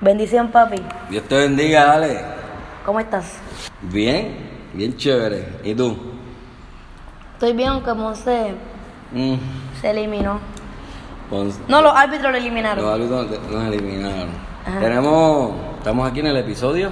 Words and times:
Bendición, 0.00 0.48
papi. 0.48 0.82
Dios 1.10 1.24
te 1.24 1.36
bendiga, 1.36 1.92
Ale. 1.92 2.20
¿Cómo 2.86 3.00
estás? 3.00 3.34
Bien, 3.82 4.34
bien 4.72 4.96
chévere. 4.96 5.46
¿Y 5.62 5.74
tú? 5.74 5.96
Estoy 7.34 7.52
bien, 7.52 7.68
aunque 7.70 7.92
Monse 7.94 8.54
Mm, 9.12 9.34
se 9.80 9.90
eliminó. 9.90 10.38
No, 11.68 11.82
los 11.82 11.92
árbitros 11.94 12.22
lo 12.24 12.30
los 12.30 12.40
eliminaron. 12.40 12.88
árbitros 12.88 13.26
nos 13.50 13.64
eliminaron. 13.66 14.28
Ajá. 14.66 14.78
Tenemos, 14.80 15.52
estamos 15.78 16.08
aquí 16.08 16.20
en 16.20 16.26
el 16.28 16.36
episodio 16.36 16.90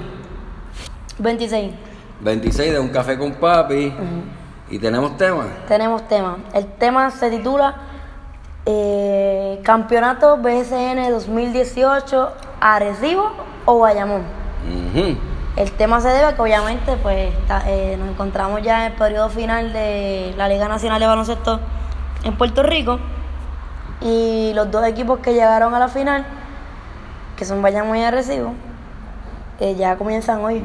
26. 1.18 1.72
26 2.20 2.72
de 2.72 2.78
Un 2.80 2.88
Café 2.88 3.16
con 3.16 3.34
Papi. 3.34 3.92
Y 4.70 4.78
tenemos 4.80 5.16
tema. 5.16 5.46
Tenemos 5.68 6.06
tema. 6.08 6.38
El 6.52 6.66
tema 6.66 7.10
se 7.12 7.30
titula 7.30 7.76
eh, 8.66 9.60
Campeonato 9.64 10.36
BSN 10.38 11.10
2018 11.10 12.32
Arecibo 12.60 13.30
o 13.64 13.78
Bayamón. 13.80 14.22
El 15.56 15.72
tema 15.72 16.00
se 16.00 16.08
debe 16.08 16.24
a 16.24 16.34
que 16.36 16.42
obviamente 16.42 16.96
pues 17.02 17.32
está- 17.34 17.62
eh, 17.66 17.96
nos 17.98 18.08
encontramos 18.10 18.62
ya 18.62 18.86
en 18.86 18.92
el 18.92 18.98
periodo 18.98 19.28
final 19.28 19.72
de 19.72 20.32
la 20.36 20.48
Liga 20.48 20.68
Nacional 20.68 21.00
de 21.00 21.06
Baloncesto 21.06 21.60
en 22.24 22.36
Puerto 22.36 22.62
Rico 22.62 22.98
y 24.00 24.52
los 24.54 24.70
dos 24.70 24.86
equipos 24.86 25.18
que 25.18 25.32
llegaron 25.32 25.74
a 25.74 25.78
la 25.80 25.88
final, 25.88 26.24
que 27.36 27.44
son 27.44 27.60
Bayamón 27.62 27.96
y 27.96 28.04
Arecibo, 28.04 28.52
eh, 29.60 29.74
ya 29.76 29.96
comienzan 29.96 30.44
hoy 30.44 30.62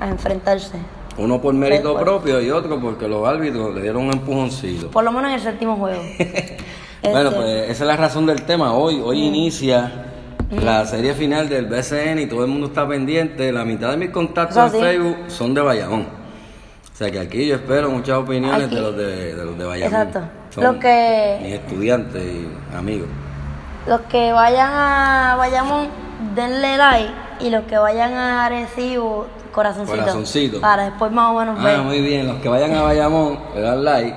a 0.00 0.08
enfrentarse. 0.08 0.78
Uno 1.16 1.40
por 1.40 1.52
mérito 1.54 1.96
propio 1.98 2.40
y 2.40 2.50
otro 2.50 2.80
porque 2.80 3.08
los 3.08 3.26
árbitros 3.26 3.74
le 3.74 3.82
dieron 3.82 4.04
un 4.04 4.12
empujoncito. 4.12 4.90
Por 4.90 5.02
lo 5.04 5.10
menos 5.12 5.30
en 5.30 5.34
el 5.36 5.40
séptimo 5.42 5.76
juego. 5.76 6.00
Bueno, 7.00 7.30
pues 7.30 7.70
esa 7.70 7.84
es 7.84 7.88
la 7.88 7.96
razón 7.96 8.26
del 8.26 8.42
tema. 8.42 8.72
Hoy, 8.72 9.00
hoy 9.00 9.22
inicia 9.24 10.06
la 10.50 10.84
serie 10.86 11.14
final 11.14 11.48
del 11.48 11.66
BCN 11.66 12.20
y 12.20 12.26
todo 12.26 12.42
el 12.44 12.50
mundo 12.50 12.68
está 12.68 12.86
pendiente. 12.88 13.52
La 13.52 13.64
mitad 13.64 13.90
de 13.90 13.96
mis 13.96 14.10
contactos 14.10 14.72
en. 14.74 14.80
Facebook 14.80 15.16
son 15.28 15.54
de 15.54 15.60
Bayamón. 15.60 16.06
O 16.92 16.96
sea 16.98 17.10
que 17.10 17.20
aquí 17.20 17.46
yo 17.46 17.56
espero 17.56 17.90
muchas 17.90 18.16
opiniones 18.18 18.66
Aquí. 18.66 18.74
de 18.74 18.80
los 18.80 18.96
de, 18.96 19.34
de 19.34 19.44
los 19.44 19.58
de 19.58 19.64
Bayamón. 19.64 19.94
Exacto. 20.00 20.20
Son 20.50 20.64
Los 20.64 20.76
que- 20.76 21.38
mis 21.42 21.52
estudiantes 21.52 22.22
y 22.22 22.76
amigos. 22.76 23.08
Los 23.86 24.00
que 24.02 24.32
vayan 24.32 24.70
a 24.72 25.34
Bayamón, 25.38 25.88
denle 26.34 26.76
like. 26.76 27.12
Y 27.40 27.50
los 27.50 27.64
que 27.64 27.78
vayan 27.78 28.14
a 28.14 28.46
Arecibo, 28.46 29.26
corazoncito. 29.52 29.98
Corazoncito. 30.00 30.60
Para 30.60 30.86
después 30.86 31.12
más 31.12 31.30
o 31.30 31.38
menos 31.38 31.56
Ah, 31.60 31.64
ver. 31.64 31.78
muy 31.82 32.00
bien. 32.00 32.26
Los 32.26 32.38
que 32.38 32.48
vayan 32.48 32.74
a 32.74 32.82
Bayamón 32.82 33.38
le 33.54 33.60
dan 33.60 33.84
like. 33.84 34.16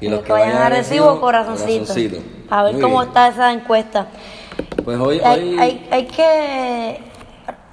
Y 0.00 0.08
los 0.08 0.20
que 0.22 0.32
vayan 0.32 0.56
a 0.56 0.66
Arecibo, 0.66 1.20
corazoncito. 1.20 1.92
A 2.50 2.62
ver 2.64 2.72
Muy 2.72 2.82
cómo 2.82 2.96
bien. 2.98 3.08
está 3.08 3.28
esa 3.28 3.52
encuesta. 3.52 4.06
Pues 4.84 4.98
hoy, 4.98 5.20
Hay, 5.24 5.40
hoy 5.54 5.58
hay, 5.58 5.88
hay 5.90 6.06
que 6.06 7.00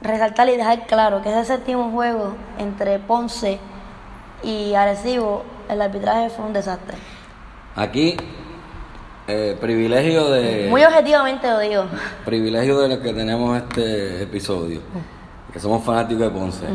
resaltar 0.02 0.50
y 0.50 0.58
dejar 0.58 0.86
claro 0.88 1.22
que 1.22 1.30
ese 1.30 1.46
séptimo 1.46 1.90
juego 1.92 2.34
entre 2.60 3.00
Ponce 3.00 3.60
y 4.44 4.74
Arecibo, 4.76 5.44
el 5.70 5.82
arbitraje 5.82 6.30
fue 6.30 6.46
un 6.46 6.54
desastre. 6.54 6.96
aquí 7.76 8.16
eh, 9.28 9.58
privilegio 9.60 10.30
de 10.30 10.68
Muy 10.70 10.84
objetivamente 10.84 11.50
lo 11.50 11.60
digo. 11.60 11.86
privilegio 12.26 12.80
de 12.80 12.90
los 12.90 12.98
que 13.00 13.12
tenemos 13.14 13.58
este 13.58 14.22
episodio, 14.24 14.82
que 15.52 15.60
somos 15.60 15.84
fanáticos 15.84 16.26
de 16.26 16.30
Ponce. 16.30 16.66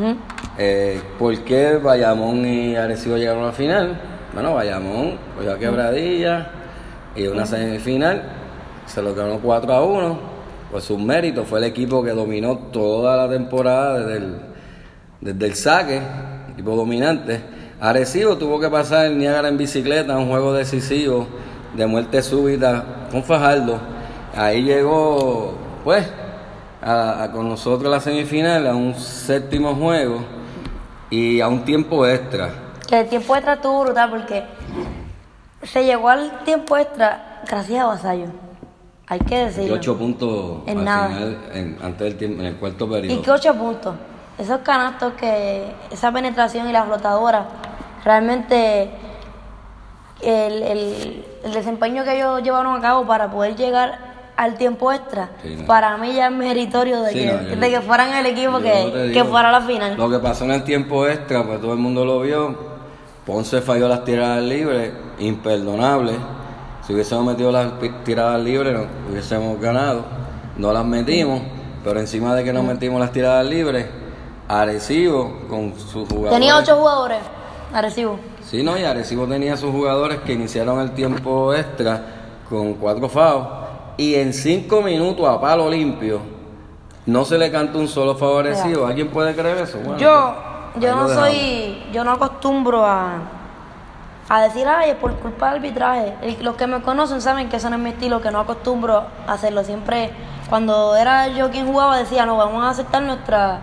Eh, 0.58 1.00
¿Por 1.18 1.38
qué 1.44 1.76
Bayamón 1.76 2.44
y 2.44 2.74
Arecibo 2.74 3.16
llegaron 3.16 3.44
a 3.44 3.46
la 3.46 3.52
final? 3.52 4.00
Bueno, 4.34 4.54
Bayamón 4.54 5.18
cogió 5.36 5.52
a 5.52 5.58
Quebradilla 5.58 6.50
y 7.14 7.26
una 7.28 7.46
semifinal, 7.46 8.22
se 8.92 9.02
lo 9.02 9.14
ganó 9.14 9.38
4 9.38 9.72
a 9.72 9.84
1. 9.84 10.18
Pues 10.70 10.84
su 10.84 10.98
mérito 10.98 11.44
fue 11.44 11.58
el 11.58 11.64
equipo 11.64 12.02
que 12.02 12.10
dominó 12.10 12.56
toda 12.72 13.16
la 13.16 13.28
temporada 13.28 13.98
desde 13.98 14.16
el, 14.18 14.36
desde 15.20 15.46
el 15.46 15.54
saque, 15.54 16.00
equipo 16.52 16.76
dominante. 16.76 17.40
Arecibo 17.80 18.36
tuvo 18.36 18.60
que 18.60 18.68
pasar 18.68 19.06
el 19.06 19.18
Niágara 19.18 19.48
en 19.48 19.56
bicicleta, 19.56 20.16
un 20.16 20.28
juego 20.28 20.52
decisivo 20.52 21.26
de 21.74 21.86
muerte 21.86 22.22
súbita 22.22 22.84
con 23.10 23.24
Fajardo. 23.24 23.78
Ahí 24.36 24.62
llegó, 24.62 25.54
pues, 25.82 26.06
a 26.82 27.30
con 27.32 27.48
nosotros 27.48 27.92
a 27.92 27.96
la 27.96 28.00
semifinal, 28.00 28.66
a 28.66 28.74
un 28.74 28.94
séptimo 28.94 29.74
juego 29.74 30.20
y 31.10 31.40
a 31.40 31.48
un 31.48 31.64
tiempo 31.64 32.06
extra. 32.06 32.50
Que 32.86 33.00
el 33.00 33.08
tiempo 33.08 33.34
extra 33.34 33.54
estuvo 33.54 33.82
brutal 33.82 34.10
porque 34.10 34.44
se 35.62 35.84
llegó 35.84 36.08
al 36.08 36.44
tiempo 36.44 36.76
extra 36.76 37.42
gracias 37.48 37.80
a 37.80 37.86
Vasallo. 37.86 38.49
Hay 39.10 39.18
que 39.18 39.34
Y 39.34 39.44
decirlo. 39.44 39.74
ocho 39.74 39.98
puntos 39.98 40.58
En 40.66 40.78
al 40.78 40.84
nada. 40.84 41.08
final, 41.08 41.38
en- 41.52 41.76
antes 41.82 41.98
del 41.98 42.16
tiempo, 42.16 42.40
en 42.40 42.46
el 42.46 42.54
cuarto 42.56 42.86
Y 42.86 42.90
periodo. 42.90 43.22
que 43.22 43.30
ocho 43.32 43.54
puntos. 43.54 43.94
Esos 44.38 44.58
canastos 44.60 45.12
que, 45.14 45.66
esa 45.90 46.12
penetración 46.12 46.68
y 46.68 46.72
la 46.72 46.84
flotadora, 46.84 47.44
realmente 48.04 48.88
el, 50.22 50.62
el- 50.62 51.24
el 51.44 51.52
desempeño 51.52 52.04
que 52.04 52.16
ellos 52.16 52.42
llevaron 52.42 52.76
a 52.76 52.80
cabo 52.80 53.04
para 53.06 53.30
poder 53.30 53.56
llegar 53.56 54.10
al 54.36 54.54
tiempo 54.56 54.90
extra, 54.92 55.30
Sí, 55.42 55.56
no. 55.58 55.66
para 55.66 55.96
mí 55.98 56.14
ya 56.14 56.26
es 56.28 56.32
meritorio 56.32 57.02
de, 57.02 57.12
Sí, 57.12 57.18
que, 57.18 57.26
no, 57.26 57.42
yo- 57.42 57.56
de 57.56 57.70
que 57.70 57.80
fueran 57.80 58.14
el 58.14 58.26
equipo 58.26 58.58
que, 58.60 59.10
que 59.12 59.24
fuera 59.24 59.48
a 59.48 59.52
la 59.52 59.60
final. 59.60 59.96
Lo 59.96 60.08
que 60.08 60.18
pasó 60.18 60.44
en 60.44 60.52
el 60.52 60.62
tiempo 60.64 61.06
extra, 61.06 61.44
pues 61.44 61.60
todo 61.60 61.72
el 61.72 61.78
mundo 61.78 62.04
lo 62.04 62.20
vio. 62.20 62.56
Ponce 63.26 63.60
falló 63.60 63.86
las 63.88 64.04
tiradas 64.04 64.42
libres, 64.42 64.92
imperdonable. 65.18 66.12
Si 66.86 66.94
hubiésemos 66.94 67.24
metido 67.24 67.52
las 67.52 67.72
tiradas 68.04 68.40
libres, 68.40 68.72
no, 68.72 68.86
hubiésemos 69.10 69.60
ganado. 69.60 70.04
No 70.56 70.72
las 70.72 70.84
metimos, 70.84 71.42
pero 71.84 72.00
encima 72.00 72.34
de 72.34 72.44
que 72.44 72.52
no 72.52 72.62
metimos 72.62 73.00
las 73.00 73.12
tiradas 73.12 73.46
libres, 73.46 73.86
Arecibo 74.48 75.42
con 75.48 75.78
sus 75.78 76.08
jugadores. 76.08 76.32
Tenía 76.32 76.56
ocho 76.56 76.76
jugadores, 76.76 77.18
Arecibo. 77.72 78.18
Sí, 78.42 78.62
no, 78.62 78.76
y 78.76 78.82
Arecibo 78.82 79.26
tenía 79.26 79.56
sus 79.56 79.70
jugadores 79.70 80.18
que 80.20 80.32
iniciaron 80.32 80.80
el 80.80 80.90
tiempo 80.90 81.54
extra 81.54 82.02
con 82.48 82.74
cuatro 82.74 83.08
faos 83.08 83.46
y 83.96 84.16
en 84.16 84.32
cinco 84.32 84.82
minutos 84.82 85.28
a 85.28 85.40
palo 85.40 85.70
limpio 85.70 86.20
no 87.06 87.24
se 87.24 87.38
le 87.38 87.50
canta 87.50 87.78
un 87.78 87.88
solo 87.88 88.16
favor 88.16 88.46
a 88.46 88.50
Arecibo. 88.50 88.86
¿Alguien 88.86 89.08
puede 89.08 89.34
creer 89.34 89.58
eso? 89.58 89.78
Bueno, 89.78 89.98
yo, 89.98 90.34
pues, 90.72 90.84
yo 90.84 90.96
no 90.96 91.08
soy, 91.08 91.82
yo 91.92 92.04
no 92.04 92.12
acostumbro 92.12 92.84
a, 92.84 93.39
a 94.32 94.40
decir, 94.42 94.66
ay, 94.68 94.90
es 94.90 94.96
por 94.96 95.12
culpa 95.16 95.46
del 95.48 95.56
arbitraje. 95.56 96.14
Los 96.40 96.54
que 96.56 96.66
me 96.66 96.80
conocen 96.82 97.20
saben 97.20 97.48
que 97.48 97.56
eso 97.56 97.68
no 97.68 97.76
es 97.76 97.82
mi 97.82 97.90
estilo, 97.90 98.20
que 98.22 98.30
no 98.30 98.38
acostumbro 98.40 99.04
a 99.26 99.32
hacerlo. 99.32 99.64
Siempre, 99.64 100.12
cuando 100.48 100.94
era 100.96 101.26
yo 101.28 101.50
quien 101.50 101.66
jugaba, 101.66 101.98
decía, 101.98 102.24
no, 102.26 102.36
vamos 102.36 102.64
a 102.64 102.70
aceptar 102.70 103.02
nuestra, 103.02 103.58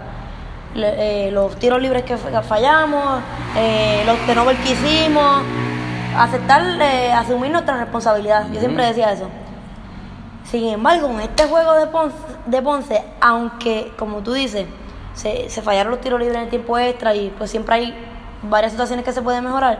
eh, 0.76 1.30
los 1.32 1.56
tiros 1.58 1.82
libres 1.82 2.04
que 2.04 2.18
fa- 2.18 2.42
fallamos, 2.44 3.22
eh, 3.56 4.04
los 4.06 4.18
turnovers 4.26 4.60
que 4.60 4.74
hicimos, 4.74 5.42
aceptar, 6.18 6.62
eh, 6.82 7.14
asumir 7.14 7.50
nuestra 7.52 7.78
responsabilidad. 7.78 8.48
Yo 8.52 8.60
siempre 8.60 8.86
decía 8.86 9.12
eso. 9.14 9.30
Sin 10.44 10.68
embargo, 10.68 11.08
en 11.10 11.22
este 11.22 11.46
juego 11.46 11.74
de 11.74 11.88
Ponce, 11.88 12.16
de 12.46 12.62
Ponce 12.62 13.04
aunque, 13.22 13.94
como 13.98 14.18
tú 14.20 14.34
dices, 14.34 14.66
se, 15.14 15.50
se 15.50 15.62
fallaron 15.62 15.92
los 15.92 16.02
tiros 16.02 16.20
libres 16.20 16.38
en 16.38 16.44
el 16.44 16.50
tiempo 16.50 16.78
extra 16.78 17.14
y 17.16 17.30
pues 17.38 17.52
siempre 17.52 17.76
hay 17.76 17.96
varias 18.44 18.72
situaciones 18.72 19.04
que 19.04 19.12
se 19.12 19.22
pueden 19.22 19.44
mejorar, 19.44 19.80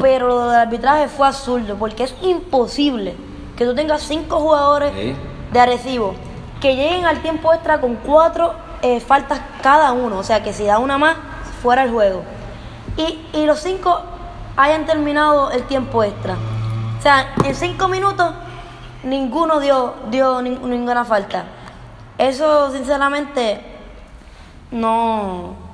pero 0.00 0.28
lo 0.28 0.48
del 0.48 0.58
arbitraje 0.60 1.08
fue 1.08 1.26
absurdo, 1.28 1.76
porque 1.76 2.04
es 2.04 2.14
imposible 2.22 3.14
que 3.56 3.64
tú 3.64 3.74
tengas 3.74 4.02
cinco 4.02 4.40
jugadores 4.40 4.92
de 5.52 5.60
Arecibo 5.60 6.14
que 6.60 6.74
lleguen 6.76 7.04
al 7.04 7.20
tiempo 7.22 7.52
extra 7.52 7.80
con 7.80 7.96
cuatro 7.96 8.54
eh, 8.82 9.00
faltas 9.00 9.40
cada 9.62 9.92
uno, 9.92 10.18
o 10.18 10.22
sea 10.22 10.42
que 10.42 10.52
si 10.52 10.64
da 10.64 10.78
una 10.78 10.96
más, 10.98 11.16
fuera 11.62 11.84
el 11.84 11.90
juego. 11.90 12.22
Y, 12.96 13.20
y 13.34 13.46
los 13.46 13.60
cinco 13.60 14.00
hayan 14.56 14.84
terminado 14.86 15.50
el 15.50 15.62
tiempo 15.64 16.02
extra. 16.02 16.36
O 16.98 17.02
sea, 17.02 17.34
en 17.44 17.54
cinco 17.54 17.88
minutos 17.88 18.32
ninguno 19.04 19.60
dio, 19.60 19.94
dio 20.10 20.40
nin- 20.42 20.60
ninguna 20.60 21.04
falta. 21.04 21.44
Eso, 22.18 22.70
sinceramente, 22.72 23.60
no. 24.70 25.69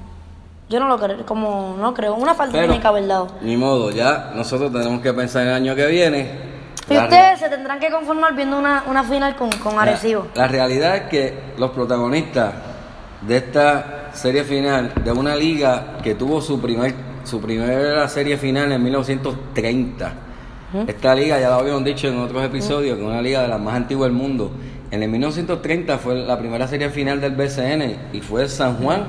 Yo 0.69 0.81
no 0.81 0.89
lo 0.89 0.99
creo, 0.99 1.25
como 1.25 1.77
no 1.81 1.95
creo. 1.95 2.15
Una 2.17 2.35
falta 2.35 2.53
Pero, 2.53 2.67
tiene 2.67 2.81
que 2.81 2.89
haber 2.89 3.07
dado. 3.07 3.29
Ni 3.43 3.57
modo, 3.57 3.91
ya 3.91 4.33
nosotros 4.35 4.73
tenemos 4.73 5.01
que 5.01 5.13
pensar 5.13 5.43
en 5.43 5.49
el 5.49 5.55
año 5.55 5.75
que 5.77 5.87
viene. 5.87 6.31
Y 6.91 6.95
La- 6.95 7.05
ustedes 7.05 7.39
se 7.41 7.49
tendrán 7.49 7.79
que 7.79 7.91
conformar 7.91 8.35
viendo 8.35 8.59
una, 8.59 8.85
una 8.89 9.05
final 9.05 9.37
con, 9.37 9.51
con 9.53 9.79
Arecibo. 9.79 10.27
La, 10.35 10.43
la 10.43 10.49
realidad 10.49 10.97
es 10.97 11.03
que 11.05 11.35
los 11.59 11.71
protagonistas 11.71 12.53
de 13.23 13.37
esta 13.37 14.11
serie 14.13 14.45
final, 14.45 14.93
de 15.05 15.13
una 15.13 15.37
liga 15.37 15.99
que 16.03 16.15
tuvo 16.15 16.41
su 16.41 16.61
primer 16.61 16.95
su 17.25 17.41
primera 17.41 18.07
serie 18.09 18.37
final 18.37 18.71
en 18.71 18.83
1930. 18.85 20.13
Esta 20.87 21.15
liga, 21.15 21.41
ya 21.41 21.49
lo 21.49 21.55
habíamos 21.57 21.85
dicho 21.85 22.07
en 22.09 22.19
otros 22.19 22.45
episodios, 22.45 22.97
que 22.97 23.03
es 23.03 23.09
una 23.09 23.21
liga 23.23 23.43
de 23.43 23.49
las 23.49 23.61
más 23.61 23.75
antiguas 23.75 24.09
del 24.11 24.17
mundo. 24.17 24.51
En 24.91 25.03
el 25.03 25.09
1930 25.09 25.99
fue 25.99 26.15
la 26.17 26.39
primera 26.39 26.69
serie 26.69 26.89
final 26.91 27.21
del 27.21 27.33
BCN 27.33 27.97
y 28.13 28.21
fue 28.21 28.49
San 28.49 28.77
Juan 28.77 29.05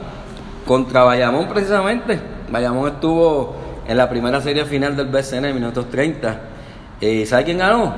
contra 0.67 1.03
Bayamón 1.03 1.47
precisamente. 1.47 2.19
Bayamón 2.51 2.89
estuvo 2.93 3.55
en 3.87 3.97
la 3.97 4.07
primera 4.09 4.39
serie 4.41 4.65
final 4.65 4.95
del 4.95 5.07
BCN 5.07 5.45
en 5.45 5.53
1930. 5.55 6.39
¿Y 7.01 7.25
sabe 7.25 7.45
quién 7.45 7.57
ganó? 7.57 7.93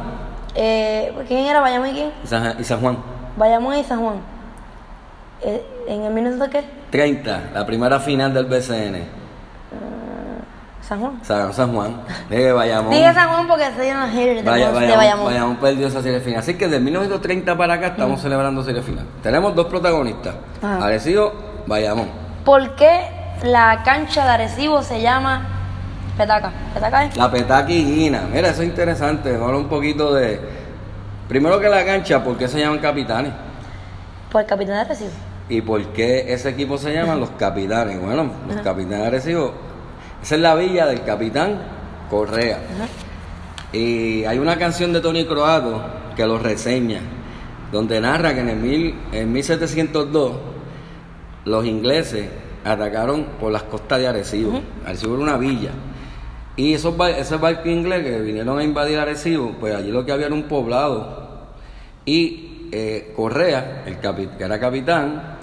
Eh, 0.56 1.14
¿Quién 1.28 1.46
era 1.46 1.60
Bayamón 1.62 1.90
y 1.90 1.94
quién? 1.94 2.12
Y 2.24 2.28
San, 2.28 2.56
y 2.60 2.64
San 2.64 2.80
Juan. 2.80 2.98
Bayamón 3.38 3.76
y 3.78 3.84
San 3.84 4.00
Juan. 4.00 4.16
Eh, 5.42 5.66
¿En 5.88 6.04
el 6.04 6.14
minuto 6.14 6.50
qué? 6.50 6.64
30, 6.92 7.52
la 7.54 7.66
primera 7.66 8.00
final 8.00 8.34
del 8.34 8.46
BCN. 8.46 9.20
San 10.82 11.00
Juan. 11.02 11.20
San, 11.22 11.54
San 11.54 11.72
Juan. 11.74 11.98
De 12.30 12.52
Bayamón. 12.52 12.92
Dije 12.92 13.14
San 13.14 13.30
Juan 13.30 13.48
porque 13.48 13.66
soy 13.78 13.90
una 13.92 14.08
hater 14.10 14.38
de, 14.38 14.42
Vaya- 14.50 14.68
de 14.70 14.74
Bayamón, 14.74 14.98
Bayamón. 14.98 15.26
Bayamón 15.28 15.56
perdió 15.58 15.88
esa 15.88 16.02
serie 16.02 16.20
final. 16.20 16.40
Así 16.40 16.56
que 16.56 16.68
de 16.68 16.80
1930 16.80 17.56
para 17.56 17.76
acá 17.76 17.88
estamos 17.88 18.20
celebrando 18.22 18.64
serie 18.64 18.82
final. 18.82 19.06
Tenemos 19.22 19.54
dos 19.56 19.68
protagonistas. 19.68 20.34
Arecibo, 20.64 21.32
Bayamón. 21.68 22.08
¿Por 22.46 22.76
qué 22.76 23.02
la 23.44 23.84
cancha 23.84 24.24
de 24.26 24.32
Arecibo 24.32 24.82
se 24.82 25.02
llama 25.02 25.48
Petaca? 26.18 26.52
¿Petaca 26.74 27.06
es? 27.06 27.18
La 27.18 27.30
Petaki 27.30 27.84
Guina. 27.84 28.24
Mira, 28.32 28.50
eso 28.50 28.62
es 28.62 28.70
interesante. 28.70 29.32
Vamos 29.32 29.42
a 29.42 29.46
hablar 29.48 29.62
un 29.62 29.70
poquito 29.70 30.14
de... 30.14 30.40
Primero 31.28 31.60
que 31.60 31.70
la 31.70 31.86
cancha, 31.86 32.24
¿por 32.24 32.38
qué 32.38 32.48
se 32.48 32.60
llaman 32.60 32.80
capitanes? 32.80 33.34
Por 34.32 34.42
el 34.42 34.48
capitán 34.48 34.76
de 34.76 34.82
Arecibo. 34.82 35.12
¿Y 35.50 35.62
por 35.62 35.84
qué 35.88 36.34
ese 36.34 36.50
equipo 36.50 36.78
se 36.78 36.94
llaman 36.94 37.20
los 37.20 37.32
capitanes? 37.32 38.00
Bueno, 38.00 38.32
los 38.48 38.58
capitanes 38.58 39.00
de 39.00 39.08
Arecibo, 39.08 39.54
esa 40.22 40.36
es 40.36 40.42
la 40.42 40.56
villa 40.56 40.86
del 40.86 41.04
capitán 41.04 41.60
Correa. 42.10 42.60
Y 43.72 44.26
hay 44.26 44.40
una 44.40 44.58
canción 44.58 44.92
de 44.94 45.02
Tony 45.02 45.26
Croato 45.26 45.82
que 46.16 46.26
lo 46.26 46.40
reseña, 46.40 47.02
donde 47.72 48.02
narra 48.02 48.34
que 48.34 48.42
en, 48.42 48.50
el 48.50 48.58
mil, 48.58 48.96
en 49.12 49.32
1702 49.32 50.32
los 51.46 51.66
ingleses 51.66 52.28
atacaron 52.66 53.26
por 53.40 53.52
las 53.52 53.64
costas 53.64 54.00
de 54.00 54.08
Arecibo. 54.08 54.62
Arecibo 54.86 55.14
era 55.16 55.24
una 55.24 55.38
villa. 55.38 55.72
Y 56.56 56.74
esos, 56.74 56.96
bar- 56.98 57.12
ese 57.12 57.38
barco 57.38 57.70
inglés 57.70 58.04
que 58.04 58.20
vinieron 58.22 58.60
a 58.60 58.64
invadir 58.64 59.00
Arecibo, 59.00 59.54
pues 59.60 59.74
allí 59.76 59.92
lo 59.92 60.06
que 60.06 60.12
había 60.12 60.26
era 60.26 60.36
un 60.36 60.44
poblado. 60.44 61.48
Y 62.06 62.68
eh, 62.72 63.14
Correa, 63.16 63.84
el 63.86 63.98
que 63.98 64.44
era 64.44 64.60
capitán, 64.60 65.38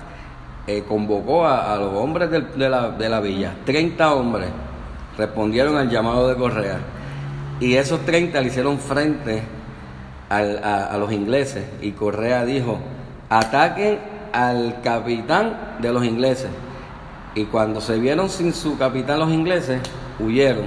eh, 0.67 0.85
convocó 0.87 1.47
a, 1.47 1.73
a 1.75 1.79
los 1.79 1.95
hombres 1.95 2.31
de, 2.31 2.69
la, 2.69 2.91
de 2.91 3.09
la 3.09 3.21
villa. 3.21 3.55
30 3.65 4.15
hombres 4.15 4.49
respondieron 5.17 5.77
al 5.77 5.89
llamado 5.89 6.29
de 6.29 6.35
Correa. 6.37 6.79
Y 7.61 7.75
esos 7.75 8.01
30 8.05 8.39
le 8.43 8.49
hicieron 8.49 8.79
frente 8.79 9.43
al- 10.29 10.63
a, 10.63 10.87
a 10.89 10.99
los 10.99 11.11
ingleses. 11.13 11.65
Y 11.81 11.93
Correa 11.93 12.45
dijo, 12.45 12.79
ataquen 13.31 13.99
al 14.45 14.81
capitán 14.83 15.77
de 15.81 15.93
los 15.93 16.05
ingleses. 16.05 16.49
Y 17.35 17.45
cuando 17.45 17.81
se 17.81 17.99
vieron 17.99 18.29
sin 18.31 18.53
su 18.53 18.79
capitán 18.79 19.19
los 19.19 19.31
ingleses, 19.31 19.81
huyeron. 20.19 20.65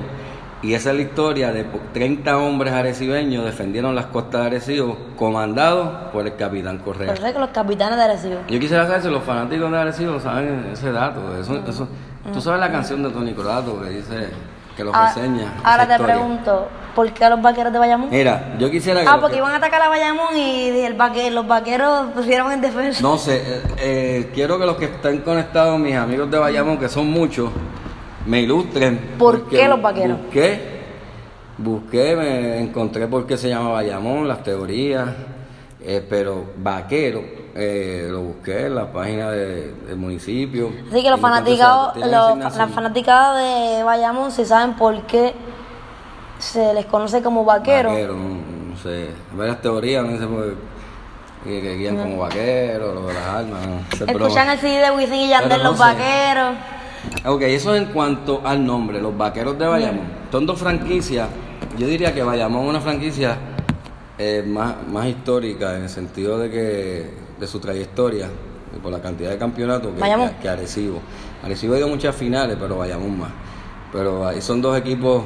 Y 0.61 0.73
esa 0.73 0.89
es 0.91 0.95
la 0.97 1.01
historia 1.03 1.51
de 1.53 1.63
po- 1.63 1.79
30 1.93 2.37
hombres 2.37 2.73
arecibeños 2.73 3.45
defendieron 3.45 3.95
las 3.95 4.07
costas 4.07 4.41
de 4.41 4.47
Arecibo, 4.47 4.97
comandados 5.17 6.11
por 6.11 6.25
el 6.27 6.35
capitán 6.35 6.79
Correa. 6.79 7.13
Que 7.13 7.39
los 7.39 7.49
capitanes 7.51 7.97
de 7.97 8.03
Arecibo. 8.03 8.39
Yo 8.49 8.59
quisiera 8.59 8.85
saber 8.85 9.01
si 9.01 9.09
los 9.09 9.23
fanáticos 9.23 9.71
de 9.71 9.77
Arecibo 9.77 10.19
saben 10.19 10.67
ese 10.73 10.91
dato. 10.91 11.21
Eso, 11.39 11.55
eso, 11.67 11.87
Tú 12.33 12.41
sabes 12.41 12.59
la 12.59 12.69
canción 12.71 13.01
de 13.01 13.09
Tony 13.09 13.33
Croato 13.33 13.81
que 13.81 13.89
dice, 13.89 14.27
que 14.75 14.83
lo 14.83 14.91
Ah, 14.93 15.07
reseña. 15.15 15.53
ahora 15.63 15.87
te 15.87 15.93
historia? 15.93 16.15
pregunto, 16.15 16.67
¿por 16.99 17.13
qué 17.13 17.29
los 17.29 17.41
vaqueros 17.41 17.71
de 17.71 17.79
Bayamón? 17.79 18.09
Mira, 18.09 18.55
yo 18.59 18.69
quisiera 18.69 18.99
que... 19.01 19.07
Ah, 19.07 19.17
porque 19.21 19.35
que- 19.35 19.39
iban 19.39 19.53
a 19.53 19.55
atacar 19.55 19.81
a 19.81 19.87
Bayamón 19.87 20.35
y 20.37 20.67
el 20.81 20.95
vaque- 20.95 21.31
los 21.31 21.47
vaqueros 21.47 22.07
pusieron 22.13 22.51
en 22.51 22.59
defensa. 22.59 23.01
No 23.01 23.17
sé, 23.17 23.37
eh, 23.37 23.61
eh, 23.79 24.31
quiero 24.33 24.59
que 24.59 24.65
los 24.65 24.75
que 24.75 24.85
estén 24.85 25.19
conectados, 25.21 25.79
mis 25.79 25.95
amigos 25.95 26.29
de 26.29 26.37
Bayamón, 26.37 26.77
que 26.77 26.89
son 26.89 27.09
muchos, 27.09 27.51
me 28.25 28.41
ilustren. 28.41 29.15
¿Por 29.17 29.47
qué 29.47 29.65
los 29.69 29.81
vaqueros? 29.81 30.19
Busqué, 30.23 30.81
busqué, 31.57 32.15
me 32.17 32.59
encontré 32.59 33.07
por 33.07 33.25
qué 33.25 33.37
se 33.37 33.47
llama 33.47 33.69
Bayamón, 33.71 34.27
las 34.27 34.43
teorías, 34.43 35.07
eh, 35.81 36.05
pero 36.09 36.47
vaquero, 36.57 37.21
eh, 37.55 38.07
lo 38.11 38.21
busqué 38.23 38.65
en 38.65 38.75
la 38.75 38.91
página 38.91 39.31
de- 39.31 39.71
del 39.87 39.95
municipio. 39.95 40.69
Así 40.91 41.01
que 41.01 41.09
los 41.09 41.21
fanaticados, 41.21 41.95
los, 41.95 42.37
las 42.37 42.71
fanaticadas 42.71 43.37
de 43.77 43.83
Bayamón 43.85 44.31
si 44.31 44.43
saben 44.43 44.73
por 44.73 45.01
qué 45.03 45.33
se 46.39 46.73
les 46.73 46.85
conoce 46.85 47.21
como 47.21 47.45
vaqueros. 47.45 47.91
Vaquero, 47.91 48.15
no, 48.15 48.69
no 48.71 48.77
sé, 48.77 49.09
varias 49.33 49.61
teorías, 49.61 50.05
no 50.05 50.17
sé 50.17 50.25
que, 51.43 51.61
que 51.61 51.75
guían 51.75 51.97
como 51.97 52.17
vaqueros, 52.17 52.95
lo 52.95 53.07
de 53.07 53.13
las 53.13 53.25
armas, 53.25 53.67
no 53.67 54.05
Escuchan 54.05 54.49
el 54.49 54.59
CD 54.59 54.79
de 54.79 54.91
Wisin 54.91 55.15
y 55.15 55.29
Yandel, 55.29 55.63
los 55.63 55.77
sé. 55.77 55.83
vaqueros. 55.83 56.55
Ok, 57.25 57.41
eso 57.43 57.75
en 57.75 57.85
cuanto 57.85 58.41
al 58.43 58.65
nombre, 58.65 59.01
los 59.01 59.17
vaqueros 59.17 59.57
de 59.57 59.65
Bayamón. 59.65 60.05
Son 60.31 60.45
dos 60.45 60.59
franquicias. 60.59 61.29
Yo 61.77 61.87
diría 61.87 62.13
que 62.13 62.23
Bayamón 62.23 62.63
es 62.63 62.69
una 62.69 62.81
franquicia 62.81 63.37
eh, 64.17 64.43
más, 64.45 64.75
más 64.87 65.07
histórica 65.07 65.77
en 65.77 65.83
el 65.83 65.89
sentido 65.89 66.37
de 66.37 66.49
que 66.49 67.13
de 67.39 67.47
su 67.47 67.59
trayectoria 67.59 68.27
y 68.75 68.79
por 68.79 68.91
la 68.91 69.01
cantidad 69.01 69.29
de 69.29 69.37
campeonatos 69.37 69.93
que, 69.93 70.01
que, 70.01 70.31
que 70.41 70.49
Arecibo. 70.49 70.99
Arecibo 71.41 71.75
ha 71.75 71.77
ido 71.77 71.87
a 71.87 71.89
muchas 71.89 72.13
finales, 72.15 72.57
pero 72.59 72.77
Bayamón 72.77 73.17
más. 73.19 73.29
Pero 73.93 74.27
ahí 74.27 74.41
son 74.41 74.61
dos 74.61 74.77
equipos 74.77 75.23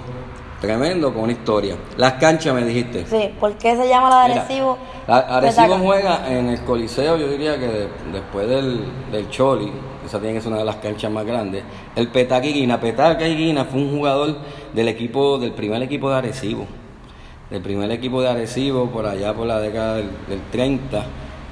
tremendos 0.67 1.11
con 1.11 1.23
una 1.23 1.33
historia. 1.33 1.75
Las 1.97 2.13
canchas 2.13 2.55
me 2.55 2.63
dijiste. 2.63 3.05
Sí, 3.05 3.31
¿por 3.37 3.51
qué 3.57 3.75
se 3.75 3.85
llama 3.87 4.09
la 4.09 4.21
de 4.23 4.29
Mira, 4.29 4.41
Arecibo? 4.43 4.77
la- 5.07 5.17
Arecibo 5.17 5.61
Petaca? 5.65 5.79
juega 5.83 6.31
en 6.31 6.47
el 6.47 6.61
Coliseo, 6.63 7.17
yo 7.17 7.27
diría 7.27 7.59
que 7.59 7.67
de- 7.67 7.87
después 8.13 8.47
del, 8.47 8.79
del 9.11 9.29
Choli, 9.29 9.69
esa 10.05 10.19
tiene 10.19 10.35
que 10.35 10.41
ser 10.41 10.51
una 10.51 10.59
de 10.59 10.65
las 10.65 10.77
canchas 10.77 11.11
más 11.11 11.25
grandes. 11.25 11.63
El 11.97 12.07
Petaki 12.07 12.53
Guina, 12.53 12.79
Petaki 12.79 13.25
Guina 13.35 13.65
fue 13.65 13.81
un 13.81 13.91
jugador 13.97 14.37
del 14.73 14.87
equipo, 14.87 15.37
del 15.37 15.51
primer 15.51 15.83
equipo 15.83 16.09
de 16.09 16.15
Arecibo. 16.15 16.65
Del 17.49 17.61
primer 17.61 17.91
equipo 17.91 18.21
de 18.21 18.29
Arecibo, 18.29 18.85
por 18.89 19.05
allá 19.05 19.33
por 19.33 19.45
la 19.45 19.59
década 19.59 19.95
del, 19.95 20.09
del 20.29 20.39
30, 20.49 21.03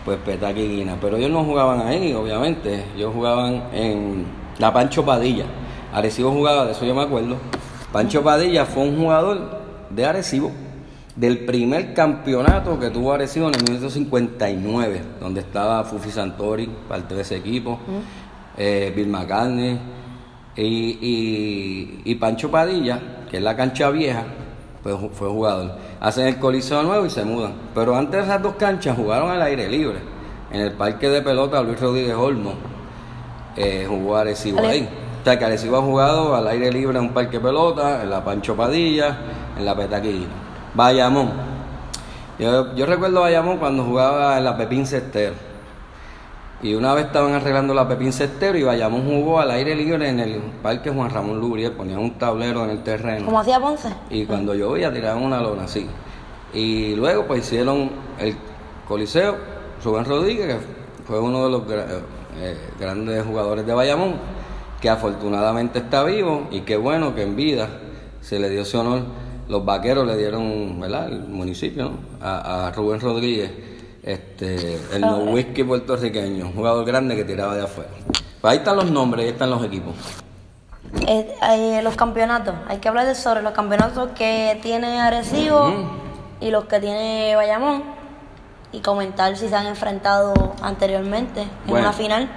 pues 0.06 0.20
Petaki 0.26 0.68
Guina. 0.70 0.96
Pero 1.02 1.18
ellos 1.18 1.30
no 1.32 1.44
jugaban 1.44 1.86
ahí, 1.86 2.14
obviamente. 2.14 2.86
Ellos 2.96 3.12
jugaban 3.14 3.66
en 3.74 4.26
la 4.58 4.72
Pancho 4.72 5.04
Padilla. 5.04 5.44
Arecibo 5.94 6.32
jugaba, 6.32 6.64
de 6.66 6.72
eso 6.72 6.86
yo 6.86 6.96
me 6.96 7.02
acuerdo. 7.02 7.36
Pancho 7.92 8.24
Padilla 8.24 8.66
fue 8.66 8.84
un 8.84 8.98
jugador 8.98 9.60
de 9.90 10.06
Arecibo 10.06 10.52
del 11.16 11.40
primer 11.40 11.94
campeonato 11.94 12.80
que 12.80 12.90
tuvo 12.90 13.12
Arecibo 13.14 13.48
en 13.50 13.56
el 13.56 13.64
1959, 13.64 15.02
donde 15.20 15.42
estaba 15.42 15.84
Fufi 15.84 16.10
Santori 16.10 16.70
para 16.88 17.02
el 17.02 17.08
13 17.08 17.36
equipos, 17.38 17.78
eh, 18.58 18.94
Bill 18.96 19.08
McCartney 19.08 19.78
y, 20.56 20.64
y- 20.66 22.02
y 22.06 22.16
Pancho 22.16 22.50
Padilla, 22.50 23.00
que 23.30 23.38
es 23.38 23.44
la 23.44 23.56
cancha 23.58 23.90
vieja, 23.90 24.24
pues 24.84 24.96
fue 25.14 25.28
jugador. 25.30 25.76
Hacen 26.00 26.28
el 26.28 26.38
coliseo 26.40 26.82
nuevo 26.84 27.06
y 27.06 27.10
se 27.10 27.24
mudan. 27.26 27.54
Pero 27.76 27.96
antes 27.96 28.20
de 28.22 28.24
esas 28.26 28.42
dos 28.42 28.56
canchas 28.56 28.96
jugaron 28.98 29.30
al 29.32 29.42
aire 29.42 29.70
libre. 29.70 30.00
En 30.52 30.62
el 30.62 30.72
parque 30.74 31.08
de 31.10 31.22
pelota 31.22 31.62
Luis 31.62 31.80
Rodríguez 31.80 32.16
Olmo 32.16 32.54
eh, 33.56 33.86
jugó 33.88 34.16
Arecibo 34.16 34.60
ahí. 34.66 34.88
O 35.22 35.24
sea 35.24 35.38
que 35.38 35.46
Arecibo 35.46 35.78
ha 35.78 35.82
jugado 35.82 36.36
al 36.36 36.48
aire 36.48 36.72
libre 36.72 36.98
en 36.98 37.06
un 37.06 37.14
parque 37.14 37.40
pelota, 37.40 38.02
en 38.02 38.10
la 38.10 38.24
Pancho 38.24 38.56
Padilla, 38.56 39.18
en 39.58 39.66
la 39.66 39.76
Petaquilla. 39.76 40.26
Bayamón. 40.74 41.30
Yo, 42.40 42.74
yo 42.76 42.86
recuerdo 42.88 43.22
Bayamón 43.22 43.58
cuando 43.58 43.84
jugaba 43.84 44.38
en 44.40 44.44
la 44.46 44.58
Pepín 44.58 44.86
Cestero. 44.88 45.36
Y 46.64 46.74
una 46.76 46.94
vez 46.94 47.06
estaban 47.06 47.34
arreglando 47.34 47.74
la 47.74 47.88
Pepín 47.88 48.14
Cestero 48.14 48.58
y 48.58 48.64
Bayamón 48.64 49.06
jugó 49.06 49.40
al 49.40 49.52
aire 49.52 49.76
libre 49.76 50.10
en 50.10 50.20
el 50.20 50.36
parque 50.64 50.90
Juan 50.90 51.10
Ramón 51.10 51.40
Lubriel, 51.40 51.72
ponían 51.74 52.00
un 52.00 52.18
tablero 52.18 52.64
en 52.64 52.72
el 52.72 52.84
terreno. 52.84 53.26
Como 53.26 53.40
hacía 53.40 53.60
Ponce. 53.60 53.90
Y 54.10 54.26
cuando 54.26 54.54
llovía 54.56 54.92
tiraban 54.94 55.24
una 55.24 55.40
lona 55.40 55.64
así. 55.66 55.88
Y 56.54 56.96
luego 56.96 57.26
pues 57.26 57.42
hicieron 57.46 57.92
el 58.20 58.36
Coliseo, 58.88 59.36
Rubén 59.84 60.06
Rodríguez, 60.06 60.48
que 60.48 61.04
fue 61.06 61.20
uno 61.20 61.46
de 61.46 61.50
los 61.52 61.62
gra- 61.68 61.86
eh, 62.38 62.58
grandes 62.80 63.24
jugadores 63.26 63.66
de 63.66 63.74
Bayamón, 63.74 64.16
que 64.82 64.90
afortunadamente 64.90 65.80
está 65.80 66.04
vivo 66.04 66.48
y 66.52 66.62
qué 66.62 66.76
bueno 66.76 67.14
que 67.16 67.22
en 67.24 67.36
vida 67.36 67.70
se 68.22 68.40
le 68.40 68.50
dio 68.50 68.64
ese 68.64 68.78
honor. 68.78 69.04
Los 69.48 69.64
vaqueros 69.64 70.08
le 70.08 70.18
dieron, 70.18 70.80
¿verdad? 70.80 71.08
El 71.08 71.20
municipio, 71.28 71.84
¿no? 71.86 71.92
A, 72.22 72.68
a 72.68 72.72
Rubén 72.72 73.00
Rodríguez, 73.00 73.52
este, 74.04 74.80
el 74.94 75.02
no 75.02 75.18
whisky 75.20 75.64
puertorriqueño, 75.64 76.48
un 76.48 76.54
jugador 76.54 76.86
grande 76.86 77.16
que 77.16 77.24
tiraba 77.24 77.56
de 77.56 77.64
afuera. 77.64 77.90
Pues 78.42 78.52
ahí 78.52 78.58
están 78.58 78.76
los 78.78 78.90
nombres, 78.90 79.26
ahí 79.26 79.32
están 79.32 79.50
los 79.52 79.64
equipos. 79.64 79.94
Eh, 81.08 81.36
eh, 81.52 81.82
los 81.84 81.96
campeonatos, 81.96 82.56
hay 82.68 82.78
que 82.80 82.88
hablar 82.88 83.06
de 83.06 83.16
sobre 83.16 83.42
los 83.42 83.54
campeonatos 83.54 84.10
que 84.16 84.60
tiene 84.62 85.00
Arecibo 85.00 85.72
y 86.40 86.50
los 86.50 86.66
que 86.66 86.80
tiene 86.80 87.36
Bayamón 87.36 87.84
y 88.72 88.80
comentar 88.80 89.36
si 89.38 89.48
se 89.48 89.56
han 89.56 89.68
enfrentado 89.68 90.34
anteriormente 90.62 91.42
en 91.42 91.50
Bueno. 91.68 91.88
una 91.88 91.94
final. 91.94 92.30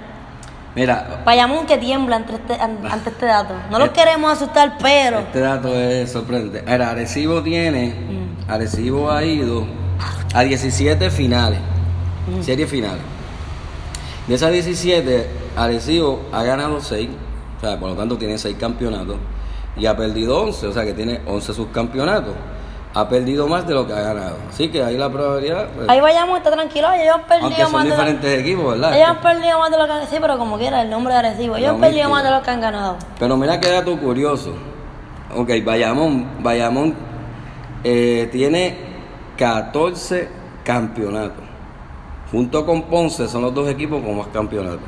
Mira, 0.75 1.21
Bayamón 1.25 1.65
que 1.65 1.77
tiembla 1.77 2.17
ante 2.17 2.33
este, 2.33 2.53
an- 2.55 2.79
ante 2.91 3.09
este 3.09 3.25
dato. 3.25 3.53
No 3.71 3.79
los 3.79 3.87
Este- 3.87 4.01
queremos 4.01 4.31
asustar, 4.33 4.77
pero 4.81 5.19
Este 5.19 5.39
dato 5.39 5.73
es 5.73 6.11
sorprendente. 6.11 6.63
Mira, 6.69 6.91
Arecibo 6.91 7.41
tiene, 7.41 7.93
Arecibo 8.47 9.09
ha 9.09 9.23
ido 9.23 9.65
a 10.33 10.41
17 10.41 11.09
finales, 11.09 11.59
series 12.41 12.69
finales. 12.69 13.01
De 14.27 14.35
esas 14.35 14.51
17, 14.51 15.27
Arecibo 15.55 16.23
ha 16.33 16.43
ganado 16.43 16.81
6, 16.81 17.09
o 17.57 17.61
sea, 17.61 17.79
por 17.79 17.91
lo 17.91 17.95
tanto 17.95 18.17
tiene 18.17 18.37
6 18.37 18.57
campeonatos, 18.59 19.15
y 19.77 19.85
ha 19.85 19.95
perdido 19.95 20.41
11, 20.41 20.67
o 20.67 20.73
sea 20.73 20.83
que 20.83 20.93
tiene 20.93 21.21
11 21.25 21.53
subcampeonatos. 21.53 22.33
Ha 22.95 23.09
perdido 23.09 23.47
más 23.47 23.67
de 23.67 23.73
lo 23.73 23.85
que 23.85 23.93
ha 23.93 23.99
ganado. 24.01 24.37
Así 24.49 24.69
que 24.69 24.81
ahí 24.81 24.97
la 24.97 25.09
probabilidad. 25.11 25.67
pues, 25.75 25.89
Ahí 25.89 25.99
vayamos, 25.99 26.37
está 26.37 26.49
tranquilo. 26.51 26.87
Ellos 26.93 27.13
han 27.15 27.21
perdido 27.23 27.45
aunque 27.47 27.61
son 27.63 27.71
más 27.73 27.83
de 27.83 27.89
lo- 27.89 27.95
diferentes 27.95 28.39
equipos, 28.39 28.71
¿verdad? 28.71 28.95
Ellos 28.95 29.09
han 29.09 29.21
perdido 29.21 29.59
más 29.59 29.71
de 29.71 29.77
lo 29.77 29.85
que 29.85 29.91
han 29.91 30.07
Sí, 30.07 30.15
pero 30.21 30.37
como 30.37 30.57
quiera, 30.57 30.81
el 30.81 30.89
nombre 30.89 31.13
de 31.13 31.19
Arecibo. 31.19 31.57
Ellos 31.57 31.71
han 31.71 31.81
perdido 31.81 32.09
más 32.09 32.23
de 32.23 32.31
lo 32.31 32.41
que 32.41 32.49
han 32.51 32.61
ganado. 32.61 32.95
Pero 33.19 33.37
mira 33.37 33.59
qué 33.59 33.69
dato 33.69 33.97
curioso. 33.99 34.53
Ok, 35.35 35.49
Bayamón, 35.65 36.41
Bayamón 36.41 36.95
eh, 37.83 38.29
tiene 38.31 38.77
14 39.37 40.29
campeonatos. 40.63 41.43
Junto 42.31 42.65
con 42.65 42.83
Ponce 42.83 43.27
son 43.27 43.41
los 43.43 43.53
dos 43.53 43.69
equipos 43.69 44.01
con 44.03 44.17
más 44.17 44.27
campeonatos. 44.27 44.79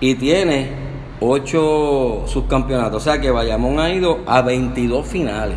Y 0.00 0.14
tiene 0.14 0.70
8 1.20 2.22
subcampeonatos. 2.26 2.96
O 2.96 3.04
sea 3.04 3.20
que 3.20 3.30
Bayamón 3.30 3.78
ha 3.80 3.90
ido 3.90 4.20
a 4.26 4.40
22 4.42 5.06
finales. 5.06 5.56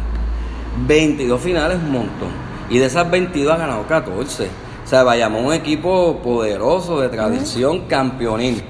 22 0.87 1.41
finales 1.41 1.77
es 1.77 1.83
un 1.83 1.91
montón. 1.91 2.29
Y 2.69 2.77
de 2.79 2.85
esas 2.85 3.09
22 3.09 3.53
ha 3.53 3.57
ganado 3.57 3.85
14. 3.87 4.45
O 4.83 4.87
sea, 4.87 5.03
Bayamón 5.03 5.41
es 5.41 5.47
un 5.47 5.53
equipo 5.53 6.17
poderoso, 6.23 6.99
de 6.99 7.09
tradición, 7.09 7.81
campeonil. 7.87 8.63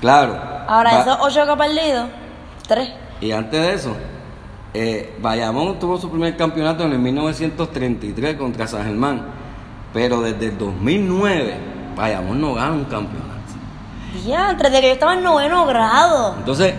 Claro. 0.00 0.36
Ahora, 0.68 0.94
va- 0.94 1.00
esos 1.00 1.18
ocho 1.20 1.44
que 1.44 1.50
ha 1.50 1.56
perdido, 1.56 2.06
tres. 2.66 2.88
y 3.20 3.32
antes 3.32 3.60
de 3.60 3.72
eso, 3.74 3.94
eh, 4.74 5.14
Bayamón 5.20 5.78
tuvo 5.78 5.98
su 5.98 6.10
primer 6.10 6.36
campeonato 6.36 6.84
en 6.84 6.92
el 6.92 6.98
1933 6.98 8.36
contra 8.36 8.66
San 8.66 8.84
Germán. 8.84 9.22
Pero 9.92 10.20
desde 10.20 10.46
el 10.46 10.58
2009, 10.58 11.54
Bayamón 11.96 12.40
no 12.40 12.54
gana 12.54 12.72
un 12.72 12.84
campeonato. 12.84 13.30
Ya, 14.26 14.48
antes 14.50 14.70
de 14.72 14.80
que 14.80 14.86
yo 14.88 14.92
estaba 14.94 15.14
en 15.14 15.22
noveno 15.22 15.66
grado. 15.66 16.34
Entonces, 16.38 16.74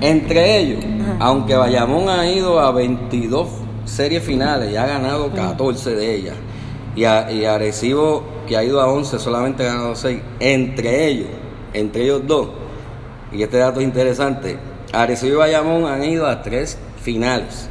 entre 0.00 0.58
ellos, 0.58 0.84
aunque 1.20 1.56
Bayamón 1.56 2.08
ha 2.08 2.26
ido 2.26 2.60
a 2.60 2.70
22 2.72 3.48
series 3.90 4.22
finales 4.22 4.72
y 4.72 4.76
ha 4.76 4.86
ganado 4.86 5.30
14 5.32 5.94
de 5.94 6.14
ellas, 6.14 6.36
y, 6.94 7.04
a, 7.04 7.30
y 7.30 7.44
Arecibo, 7.44 8.24
que 8.46 8.56
ha 8.56 8.64
ido 8.64 8.80
a 8.80 8.86
11, 8.86 9.18
solamente 9.18 9.64
ha 9.64 9.74
ganado 9.74 9.94
6, 9.94 10.20
entre 10.40 11.06
ellos, 11.06 11.28
entre 11.72 12.04
ellos 12.04 12.22
dos, 12.26 12.48
y 13.32 13.42
este 13.42 13.58
dato 13.58 13.80
es 13.80 13.86
interesante, 13.86 14.58
Arecibo 14.92 15.34
y 15.34 15.38
Bayamón 15.38 15.86
han 15.86 16.04
ido 16.04 16.26
a 16.26 16.42
tres 16.42 16.78
finales, 17.02 17.68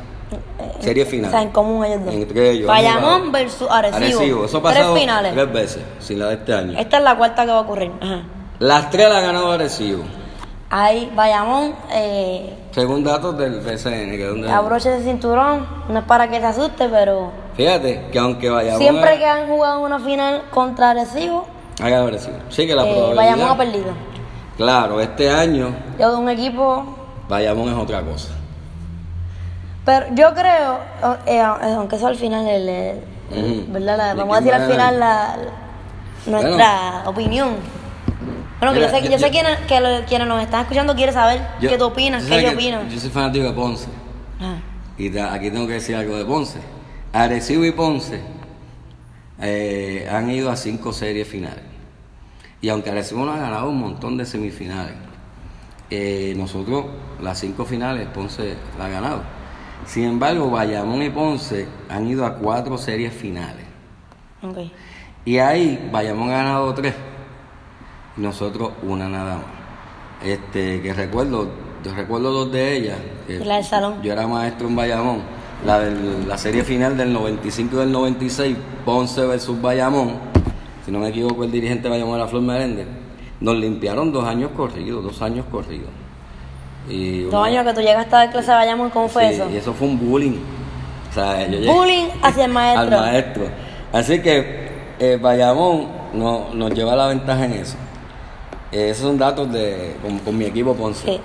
series 0.80 1.08
O 1.08 1.30
sea, 1.30 1.42
en 1.42 1.50
común 1.50 1.86
ellos 1.86 2.06
dos. 2.06 2.14
Entre 2.14 2.52
ellos. 2.52 2.68
Bayamón 2.68 3.32
versus 3.32 3.68
Arecibo. 3.70 4.46
Eso 4.46 4.66
ha 4.66 4.74
tres 4.74 4.88
finales. 4.94 5.34
tres 5.34 5.54
veces, 5.54 5.84
sin 6.00 6.20
la 6.20 6.28
de 6.28 6.36
este 6.36 6.54
año. 6.54 6.80
Esta 6.80 6.98
es 6.98 7.04
la 7.04 7.18
cuarta 7.18 7.46
que 7.46 7.52
va 7.52 7.58
a 7.58 7.62
ocurrir. 7.62 7.92
Ajá. 8.00 8.24
Las 8.60 8.90
tres 8.90 9.10
las 9.10 9.18
ha 9.18 9.22
ganado 9.22 9.52
Arecibo. 9.52 10.04
Ahí, 10.72 11.12
Bayamón, 11.16 11.74
eh, 11.92 12.56
Según 12.72 13.04
datos 13.04 13.36
del 13.38 13.60
BCN, 13.62 14.12
que 14.12 14.26
donde... 14.26 14.52
abroche 14.52 14.90
de 14.90 15.04
cinturón. 15.04 15.66
No 15.90 16.00
es 16.00 16.06
para 16.06 16.28
que 16.30 16.40
se 16.40 16.46
asuste, 16.46 16.88
pero 16.90 17.32
Fíjate 17.56 18.06
que 18.12 18.20
aunque 18.20 18.50
Bayamón... 18.52 18.80
siempre 18.80 19.18
que 19.18 19.26
han 19.26 19.48
jugado 19.48 19.80
una 19.82 20.00
final 20.00 20.44
contra 20.52 20.92
Arecibo, 20.92 21.48
ha 21.82 21.90
ganado 21.90 22.08
Arecibo. 22.10 22.38
Sí 22.50 22.68
que 22.68 22.76
la 22.76 22.84
eh, 22.86 22.92
probabilidad... 22.94 23.16
Bayamón 23.16 23.50
ha 23.50 23.58
perdido. 23.58 23.94
Claro, 24.58 25.02
este 25.02 25.32
año 25.32 25.74
Yo 25.98 26.12
de 26.12 26.18
un 26.18 26.30
equipo 26.30 26.84
Bayamón 27.28 27.70
es 27.70 27.76
otra 27.76 28.02
cosa. 28.02 28.30
Pero 29.86 30.06
yo 30.14 30.34
creo, 30.36 30.74
eh, 31.26 31.38
eh, 31.38 31.42
aunque 31.76 31.96
eso 31.96 32.08
al 32.08 32.16
final, 32.16 32.46
el. 32.48 33.02
¿verdad? 33.70 33.98
La- 33.98 34.08
¿De 34.10 34.14
vamos 34.16 34.38
a 34.38 34.40
decir 34.42 34.54
al 34.54 34.70
final 34.70 35.00
la, 35.00 35.36
la- 36.28 36.32
nuestra 36.42 37.04
opinión. 37.06 37.56
Bueno, 38.60 38.74
que 38.74 38.80
Mira, 38.80 38.92
yo 38.92 38.96
sé, 38.98 39.02
que 39.02 39.06
yo- 39.08 39.12
yo 39.14 39.20
sé 39.20 39.32
quiénes, 39.32 39.58
que 39.60 39.80
lo- 39.80 40.06
quienes 40.06 40.28
nos 40.28 40.42
están 40.44 40.62
escuchando 40.62 40.96
quieren 40.96 41.14
saber 41.14 41.42
qué 41.62 41.78
tú 41.78 41.86
opinas, 41.86 42.24
qué 42.26 42.42
yo 42.44 42.50
que 42.50 42.56
opino. 42.56 42.88
Yo 42.90 43.00
soy 43.00 43.10
fanático 43.10 43.46
de 43.46 43.54
Ponce. 43.54 43.88
Ajá. 44.40 44.58
Y 44.98 45.10
ta- 45.10 45.34
aquí 45.34 45.50
tengo 45.50 45.66
que 45.68 45.74
decir 45.74 45.96
algo 45.96 46.18
de 46.18 46.26
Ponce. 46.26 46.60
Arecibo 47.14 47.64
y 47.66 47.72
Ponce 47.72 48.22
eh, 49.42 50.08
han 50.12 50.30
ido 50.30 50.50
a 50.52 50.56
cinco 50.56 50.92
series 50.94 51.28
finales. 51.28 51.64
Y 52.62 52.70
aunque 52.70 52.90
Arecibo 52.90 53.26
no 53.26 53.32
ha 53.32 53.38
ganado 53.38 53.70
un 53.70 53.80
montón 53.80 54.18
de 54.18 54.26
semifinales, 54.26 54.94
eh, 55.90 56.34
nosotros 56.38 56.86
las 57.22 57.40
cinco 57.40 57.66
finales 57.66 58.08
Ponce 58.14 58.56
la 58.78 58.86
ha 58.86 58.90
ganado. 58.90 59.22
Sin 59.86 60.04
embargo, 60.04 60.50
Bayamón 60.52 61.02
y 61.02 61.10
Ponce 61.10 61.68
han 61.90 62.08
ido 62.08 62.26
a 62.26 62.36
cuatro 62.36 62.78
series 62.78 63.14
finales. 63.14 63.66
Ok. 64.44 64.58
Y 65.26 65.38
ahí 65.38 65.90
Bayamón 65.92 66.30
ha 66.32 66.38
ganado 66.38 66.74
tres. 66.74 66.94
Nosotros 68.20 68.72
una 68.84 69.08
nada 69.10 69.36
más. 69.36 69.46
Este, 70.24 70.82
que 70.82 70.94
recuerdo, 70.94 71.48
yo 71.84 71.94
recuerdo 71.96 72.32
dos 72.32 72.52
de 72.52 72.76
ellas. 72.78 72.98
que 73.26 73.40
la 73.40 73.56
del 73.56 73.64
salón. 73.66 73.96
Yo 74.04 74.12
era 74.14 74.28
maestro 74.28 74.68
en 74.68 74.76
Bayamón. 74.76 75.22
La, 75.66 75.80
del- 75.80 76.28
la 76.28 76.38
serie 76.38 76.64
final 76.64 76.96
del 76.98 77.12
95 77.14 77.76
y 77.76 77.80
del 77.80 77.92
96, 77.92 78.58
Ponce 78.86 79.26
versus 79.26 79.62
Bayamón. 79.62 80.16
Si 80.86 80.92
no 80.92 81.00
me 81.00 81.10
equivoco, 81.10 81.44
el 81.44 81.52
dirigente 81.52 81.84
de 81.84 81.90
Bayamón 81.90 82.16
era 82.18 82.28
Flor 82.28 82.42
Meléndez. 82.42 82.88
Nos 83.40 83.56
limpiaron 83.56 84.12
dos 84.12 84.26
años 84.26 84.52
corridos, 84.56 85.04
dos 85.04 85.22
años 85.22 85.46
corridos. 85.50 85.90
Y 86.90 87.24
Dos 87.24 87.46
años 87.46 87.66
que 87.66 87.74
tú 87.74 87.82
llegaste 87.82 88.16
a 88.16 88.20
dar 88.20 88.32
clase 88.32 88.52
de 88.52 88.58
Bayamón, 88.58 88.90
¿cómo 88.90 89.08
fue 89.08 89.30
Sí, 89.30 89.36
eso? 89.36 89.50
Y 89.50 89.58
eso 89.58 89.74
fue 89.74 89.88
un 89.88 90.00
bullying. 90.00 90.38
O 91.10 91.14
sea, 91.14 91.46
yo 91.48 91.58
llegué- 91.60 91.72
Bullying 91.72 92.08
hacia 92.22 92.46
el 92.46 92.52
maestro. 92.52 92.98
Al 92.98 93.06
maestro. 93.06 93.44
Así 93.94 94.22
que 94.22 94.70
eh, 95.00 95.18
Bayamón 95.22 95.88
no- 96.14 96.48
nos 96.54 96.72
lleva 96.74 96.96
la 96.96 97.08
ventaja 97.08 97.46
en 97.46 97.54
eso. 97.54 97.78
Eh, 98.72 98.90
esos 98.90 99.04
son 99.04 99.18
datos 99.18 99.52
de 99.52 99.98
con, 100.02 100.20
con 100.20 100.38
mi 100.38 100.46
equipo 100.46 100.76
Ponce. 100.76 101.06
Sí. 101.06 101.22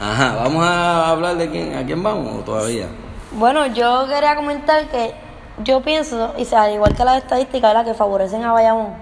Ajá, 0.00 0.34
vamos 0.36 0.64
a 0.64 1.10
hablar 1.10 1.36
de 1.36 1.48
quién, 1.48 1.76
a 1.76 1.86
quién 1.86 2.02
vamos 2.02 2.40
o 2.40 2.42
todavía. 2.42 2.88
Bueno, 3.32 3.66
yo 3.66 4.06
quería 4.08 4.34
comentar 4.34 4.88
que 4.88 5.14
yo 5.62 5.80
pienso, 5.82 6.34
y 6.36 6.44
sea, 6.44 6.64
al 6.64 6.74
igual 6.74 6.94
que 6.96 7.04
las 7.04 7.18
estadísticas 7.18 7.70
¿verdad? 7.72 7.84
que 7.84 7.94
favorecen 7.94 8.42
a 8.42 8.52
Bayamón, 8.52 8.94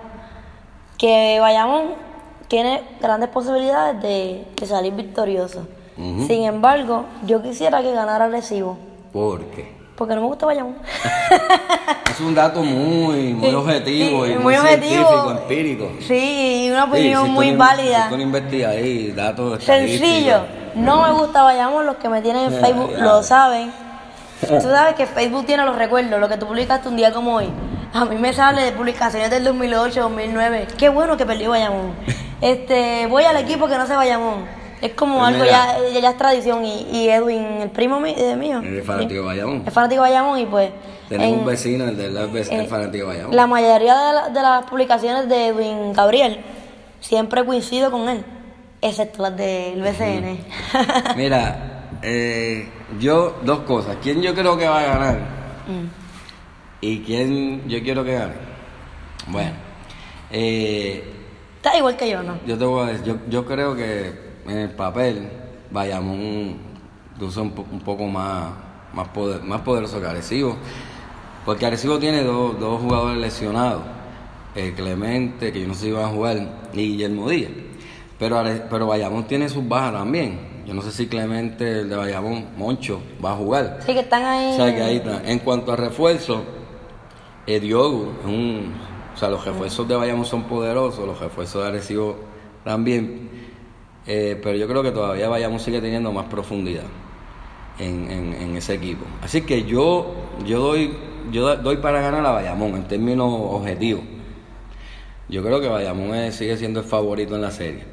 que 0.99 1.39
Bayamón 1.41 1.95
tiene 2.49 2.83
grandes 3.01 3.31
posibilidades 3.31 4.03
de, 4.03 4.47
de 4.57 4.67
salir 4.67 4.93
victorioso. 4.95 5.67
Sin 5.97 6.45
embargo, 6.45 7.05
yo 7.27 7.43
quisiera 7.43 7.83
que 7.83 7.93
ganara 7.93 8.29
Recibo, 8.29 8.79
¿Por 9.13 9.45
qué? 9.47 9.80
Porque 10.01 10.15
no 10.15 10.23
me 10.23 10.29
gusta 10.29 10.47
Bayamón. 10.47 10.77
Es 12.11 12.21
un 12.21 12.35
dato 12.35 12.63
muy, 12.63 13.35
muy 13.35 13.55
objetivo 13.55 14.25
sí, 14.25 14.33
y 14.33 14.35
muy, 14.37 14.57
objetivo. 14.57 15.09
científico, 15.09 15.31
empírico. 15.31 15.91
Sí, 16.01 16.65
y 16.65 16.71
una 16.71 16.85
Sí, 16.85 16.91
opinión 16.91 17.25
si 17.27 17.31
muy 17.33 17.55
válida. 17.55 18.05
Si 18.05 18.09
tú 18.09 18.17
no 18.17 18.23
investigas 18.23 18.71
ahí 18.73 19.13
datos 19.13 19.63
Sencillo. 19.63 20.41
No 20.75 21.03
me 21.03 21.13
gusta 21.13 21.43
Bayamón, 21.43 21.85
los 21.85 21.97
que 21.97 22.09
me 22.09 22.23
tienen 22.23 22.47
en 22.47 22.53
Ya, 22.53 22.61
Facebook 22.67 22.93
lo 22.99 23.23
saben. 23.23 23.71
Tú 24.41 24.61
sabes 24.63 24.95
que 24.95 25.05
Facebook 25.07 25.45
tiene 25.45 25.67
los 25.67 25.77
recuerdos, 25.77 26.19
lo 26.19 26.29
que 26.31 26.39
tú 26.39 26.47
publicaste 26.47 26.89
un 26.89 26.97
día 26.97 27.13
como 27.13 27.35
hoy. 27.35 27.51
A 27.93 28.07
mí 28.07 28.17
me 28.17 28.33
sale 28.33 28.63
de 28.63 28.73
publicaciones 28.73 29.31
del 29.31 29.45
2008, 29.45 30.01
2009. 30.01 30.67
Qué 30.79 30.89
bueno 30.89 31.19
que 31.19 31.27
perdió 31.27 31.51
Bayamón. 31.51 31.93
Este, 32.41 33.07
voy 33.07 33.25
al 33.25 33.37
equipo 33.37 33.69
que 33.69 33.77
no 33.77 33.87
se 33.87 33.95
Bayamón. 33.95 34.47
Es 34.83 34.93
como 34.95 35.25
algo 35.25 35.45
ya, 35.45 35.77
ya 36.01 36.11
es 36.11 36.17
tradición. 36.17 36.65
Y, 36.65 36.87
y 36.93 37.09
Edwin, 37.09 37.45
el 37.63 37.71
primo 37.71 38.01
mi- 38.01 38.15
de 38.15 38.35
mío, 38.37 38.61
Es 38.63 38.85
fanático 38.87 39.21
de 39.21 39.27
Bayamón. 39.27 39.63
es 39.67 39.73
fanático 39.73 40.03
de 40.03 40.09
Bayamón 40.11 40.39
y 40.39 40.47
pues... 40.47 40.71
Tenemos 41.09 41.33
en- 41.35 41.39
un 41.41 41.47
vecino, 41.47 41.85
el 41.85 41.97
del 41.97 42.17
el 42.17 42.37
en- 42.51 42.67
fanático 42.69 43.07
de 43.07 43.13
Bayamón. 43.15 43.37
La 43.37 43.47
mayoría 43.47 43.97
de, 43.97 44.13
la- 44.15 44.29
de 44.31 44.43
las 44.43 44.65
publicaciones 44.65 45.29
de 45.29 45.49
Edwin 45.49 45.93
Gabriel 45.93 46.41
siempre 47.01 47.45
coincido 47.45 47.91
con 47.91 48.09
él, 48.09 48.25
excepto 48.81 49.23
las 49.23 49.37
del 49.37 49.83
BCN. 49.83 50.39
Mira, 51.17 51.89
eh, 52.03 52.69
yo, 52.99 53.37
dos 53.43 53.61
cosas. 53.61 53.97
¿Quién 54.03 54.23
yo 54.23 54.35
creo 54.35 54.57
que 54.57 54.67
va 54.69 54.81
a 54.81 54.83
ganar? 54.85 55.19
Mm. 55.69 56.01
¿Y 56.83 57.01
quién 57.01 57.69
yo 57.69 57.83
quiero 57.83 58.03
que 58.05 58.15
gane? 58.15 58.33
Bueno, 59.27 59.53
eh, 60.31 61.05
Está 61.57 61.77
igual 61.77 61.97
que 61.97 62.09
yo, 62.09 62.23
¿no? 62.23 62.39
yo 62.47 62.57
te 62.57 62.65
voy 62.65 62.89
a 62.89 62.93
decir, 62.93 63.05
yo, 63.05 63.17
yo 63.29 63.45
creo 63.45 63.77
que 63.77 64.30
en 64.51 64.59
el 64.59 64.71
papel 64.71 65.29
Bayamón 65.71 66.57
luce 67.19 67.41
un, 67.41 67.53
un 67.71 67.81
poco 67.81 68.07
más, 68.07 68.51
más, 68.95 69.09
poder- 69.09 69.43
más 69.43 69.61
poderoso 69.63 70.01
que 70.01 70.07
Arecibo. 70.07 70.57
Porque 71.45 71.67
Arecibo 71.67 71.99
tiene 71.99 72.23
dos, 72.23 72.59
dos 72.61 72.81
jugadores 72.81 73.19
lesionados. 73.19 73.83
eh, 74.55 74.73
Clemente, 74.77 75.53
que 75.53 75.61
yo 75.63 75.69
no 75.69 75.75
sé 75.75 75.87
si 75.87 75.93
van 75.93 76.05
a 76.05 76.09
jugar, 76.09 76.37
y 76.73 76.77
Guillermo 76.77 77.29
Díaz. 77.29 77.51
Pero, 78.19 78.39
Are- 78.39 78.65
pero 78.69 78.87
Bayamón 78.87 79.25
tiene 79.25 79.49
sus 79.49 79.67
bajas 79.67 79.93
también. 79.93 80.51
Yo 80.67 80.75
no 80.75 80.83
sé 80.83 80.93
si 80.93 81.07
Clemente, 81.07 81.81
el 81.81 81.89
de 81.89 81.97
Bayamón, 81.97 82.47
Moncho, 82.57 83.01
va 83.25 83.33
a 83.33 83.37
jugar. 83.37 83.79
Sí, 83.87 83.95
que 83.95 84.01
están 84.01 84.25
ahí. 84.25 84.53
O 84.53 84.57
sea, 84.57 84.75
que 84.75 84.83
ahí 84.83 84.97
está. 84.97 85.23
En 85.25 85.39
cuanto 85.39 85.73
a 85.73 85.77
refuerzo, 85.77 86.43
eh, 87.47 87.59
Diogo 87.61 88.13
es 88.21 88.27
un. 88.27 88.75
O 89.15 89.17
sea, 89.17 89.29
los 89.31 89.45
refuerzos 89.45 89.89
de 89.89 89.97
Bayamón 89.97 90.25
son 90.27 90.45
poderosos, 90.45 91.07
los 91.07 91.19
refuerzos 91.19 91.63
de 91.63 91.69
Arecibo 91.69 92.17
también. 92.65 93.40
Eh, 94.13 94.37
pero 94.43 94.57
yo 94.57 94.67
creo 94.67 94.83
que 94.83 94.91
todavía 94.91 95.29
Bayamón 95.29 95.61
sigue 95.61 95.81
teniendo 95.81 96.11
más 96.11 96.27
profundidad 96.27 96.83
en, 97.79 98.11
en- 98.11 98.35
en 98.35 98.57
ese 98.57 98.75
equipo. 98.75 99.05
Así 99.23 99.43
que 99.43 99.63
yo, 99.63 100.15
yo 100.45 100.59
doy, 100.59 100.93
yo 101.31 101.55
doy 101.59 101.77
para 101.77 102.01
ganar 102.01 102.27
a 102.27 102.33
Bayamón 102.33 102.75
en 102.75 102.89
términos 102.89 103.29
objetivos. 103.33 104.03
Yo 105.29 105.45
creo 105.45 105.61
que 105.61 105.69
Bayamón 105.69 106.13
es- 106.17 106.35
sigue 106.35 106.57
siendo 106.57 106.81
el 106.81 106.87
favorito 106.87 107.37
en 107.37 107.43
la 107.43 107.53
serie. 107.53 107.85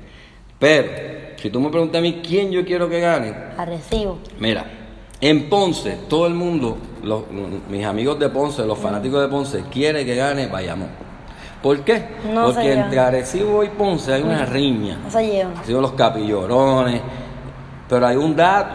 Pero, 0.57 0.89
si 1.37 1.51
tú 1.51 1.59
me 1.59 1.69
preguntas 1.69 1.99
a 1.99 2.01
mí 2.01 2.19
quién 2.27 2.49
yo 2.51 2.65
quiero 2.65 2.89
que 2.89 2.99
gane, 2.99 3.35
A 3.55 3.63
recibo. 3.65 4.17
Mira, 4.39 4.65
En 5.21 5.49
Ponce, 5.49 5.97
todo 6.09 6.25
el 6.27 6.33
mundo, 6.35 6.77
los- 7.03 7.23
mis 7.69 7.85
amigos 7.85 8.17
de 8.19 8.29
Ponce, 8.29 8.65
los 8.65 8.77
fanáticos 8.79 9.21
de 9.21 9.27
Ponce, 9.27 9.63
quiere 9.71 10.03
que 10.05 10.15
gane 10.15 10.47
Bayamón. 10.47 10.89
¿Por 11.67 11.81
qué? 11.81 12.01
No 12.33 12.45
Porque 12.45 12.71
entre 12.71 12.97
Arecibo 12.97 13.61
y 13.61 13.67
Ponce 13.67 14.13
hay 14.13 14.21
una 14.21 14.45
riña. 14.45 14.99
No 15.03 15.11
se 15.11 15.27
llevan. 15.27 15.65
Sido 15.65 15.81
los 15.81 15.91
capillorones. 15.91 17.01
Pero 17.89 18.07
hay 18.07 18.15
un 18.15 18.33
dato 18.37 18.73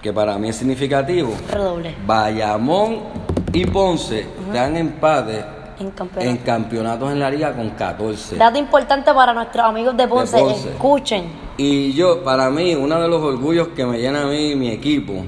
que 0.00 0.10
para 0.10 0.38
mí 0.38 0.48
es 0.48 0.56
significativo. 0.56 1.34
Redoble. 1.50 1.94
Bayamón 2.06 3.00
y 3.52 3.66
Ponce 3.66 4.26
dan 4.54 4.74
empate 4.78 5.44
En 5.78 5.90
campeonato. 5.90 6.30
en 6.30 6.36
campeonatos 6.38 7.12
en 7.12 7.20
la 7.20 7.30
liga 7.30 7.52
con 7.52 7.68
14. 7.68 8.36
Dato 8.36 8.58
importante 8.58 9.12
para 9.12 9.34
nuestros 9.34 9.62
amigos 9.66 9.94
de 9.94 10.08
Ponce, 10.08 10.38
Ponce. 10.38 10.70
escuchen. 10.70 11.24
Y 11.58 11.92
yo, 11.92 12.24
para 12.24 12.48
mí, 12.48 12.74
uno 12.74 13.02
de 13.02 13.08
los 13.08 13.20
orgullos 13.22 13.68
que 13.76 13.84
me 13.84 13.98
llena 13.98 14.22
a 14.22 14.26
mí 14.28 14.52
y 14.52 14.56
mi 14.56 14.70
equipo 14.70 15.26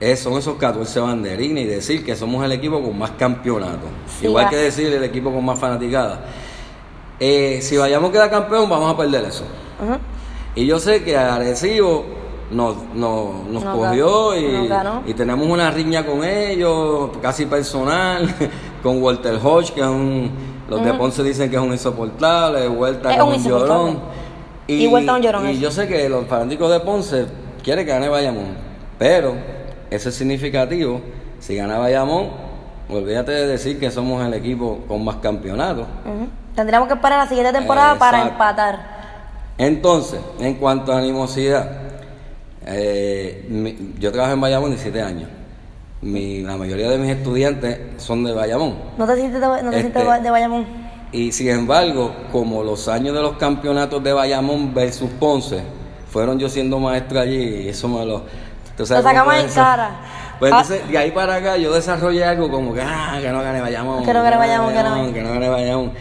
es, 0.00 0.20
son 0.20 0.32
esos 0.38 0.56
14 0.56 0.98
banderines 1.00 1.64
y 1.64 1.66
decir 1.66 2.04
que 2.04 2.16
somos 2.16 2.42
el 2.44 2.52
equipo 2.52 2.82
con 2.82 2.98
más 2.98 3.10
campeonatos. 3.12 3.90
Sí, 4.18 4.26
Igual 4.26 4.46
va. 4.46 4.50
que 4.50 4.56
decir 4.56 4.92
el 4.92 5.04
equipo 5.04 5.30
con 5.30 5.44
más 5.44 5.58
fanaticada. 5.58 6.24
Eh, 7.20 7.60
si 7.60 7.76
vayamos 7.76 8.08
a 8.08 8.12
quedar 8.12 8.30
campeón, 8.30 8.68
vamos 8.68 8.92
a 8.92 8.96
perder 8.96 9.26
eso. 9.26 9.44
Y 10.54 10.66
yo 10.66 10.78
sé 10.78 11.04
que 11.04 11.16
Arecibo 11.16 12.06
nos, 12.50 12.76
nos, 12.94 13.46
nos 13.46 13.62
Nos 13.62 13.76
cogió 13.76 14.30
ganó, 14.68 15.02
y, 15.06 15.10
y 15.10 15.14
tenemos 15.14 15.46
una 15.46 15.70
riña 15.70 16.04
con 16.04 16.24
ellos, 16.24 17.10
casi 17.22 17.46
personal, 17.46 18.34
con 18.82 19.02
Walter 19.02 19.38
Hodge, 19.42 19.72
que 19.72 19.80
es 19.80 19.86
un. 19.86 20.30
Los 20.68 20.84
de 20.84 20.94
Ponce 20.94 21.22
dicen 21.24 21.50
que 21.50 21.56
es 21.56 21.62
un 21.62 21.72
insoportable, 21.72 22.68
Huerta 22.68 23.12
Es 23.14 23.20
un 23.20 23.34
un 23.34 23.44
llorón. 23.44 24.00
Y 24.66 24.86
Huerta 24.86 25.12
es 25.12 25.16
un 25.16 25.22
llorón, 25.22 25.50
Y 25.50 25.58
yo 25.58 25.70
sé 25.70 25.88
que 25.88 26.08
los 26.08 26.26
fanáticos 26.26 26.70
de 26.70 26.80
Ponce 26.80 27.26
quieren 27.62 27.84
que 27.84 27.92
gane 27.92 28.08
Bayamón, 28.08 28.56
pero 28.98 29.34
eso 29.90 30.08
es 30.08 30.14
significativo. 30.14 31.00
Si 31.40 31.56
gana 31.56 31.78
Bayamón, 31.78 32.28
olvídate 32.88 33.32
de 33.32 33.46
decir 33.46 33.78
que 33.78 33.90
somos 33.90 34.24
el 34.24 34.34
equipo 34.34 34.80
con 34.88 35.04
más 35.04 35.16
campeonatos. 35.16 35.86
Tendríamos 36.54 36.88
que 36.88 36.94
esperar 36.94 37.18
la 37.18 37.28
siguiente 37.28 37.52
temporada 37.52 37.98
para 37.98 38.22
empatar. 38.28 39.00
Entonces, 39.58 40.20
en 40.40 40.54
cuanto 40.54 40.92
a 40.92 40.98
animosidad, 40.98 41.70
eh, 42.66 43.46
mi- 43.48 43.94
yo 43.98 44.12
trabajo 44.12 44.34
en 44.34 44.40
Bayamón 44.40 44.70
17 44.70 45.00
años. 45.02 45.28
Mi- 46.02 46.42
la 46.42 46.56
mayoría 46.56 46.88
de 46.88 46.98
mis 46.98 47.10
estudiantes 47.10 47.78
son 47.98 48.24
de 48.24 48.32
Bayamón. 48.32 48.74
¿No 48.96 49.06
te 49.06 49.16
sientes 49.16 49.40
de, 49.40 49.46
no 49.46 49.56
te 49.70 49.80
Este- 49.80 49.80
sientes 49.92 50.22
de 50.22 50.30
Bayamón? 50.30 50.66
Y 51.12 51.32
sin 51.32 51.48
embargo, 51.50 52.12
como 52.32 52.62
los 52.62 52.88
años 52.88 53.14
de 53.14 53.20
los 53.20 53.36
campeonatos 53.36 54.02
de 54.02 54.12
Bayamón 54.12 54.72
versus 54.72 55.10
Ponce, 55.18 55.60
fueron 56.08 56.38
yo 56.38 56.48
siendo 56.48 56.78
maestro 56.78 57.20
allí 57.20 57.36
y 57.64 57.68
eso 57.68 57.88
me 57.88 58.04
lo... 58.06 58.22
¿tú 58.80 58.86
sabes 58.86 59.04
Lo 59.04 59.10
sacamos 59.10 59.34
en 59.34 59.48
cara. 59.48 59.90
Pues 60.38 60.52
Ah. 60.52 60.60
entonces, 60.62 60.88
de 60.88 60.96
ahí 60.98 61.10
para 61.10 61.34
acá 61.34 61.56
yo 61.58 61.72
desarrollé 61.74 62.24
algo 62.24 62.50
como 62.50 62.72
que, 62.72 62.80
ah, 62.80 63.18
que 63.20 63.28
no 63.30 63.42
gane 63.42 63.60
Bayamón. 63.60 64.04
Que 64.06 64.14
no 64.14 64.22
gane 64.22 64.36
Bayamón, 64.38 64.72
que 64.72 64.82
no- 64.82 65.12
que 65.12 65.22
no 65.22 65.32
gane 65.34 65.48
Bayamón. 65.50 65.92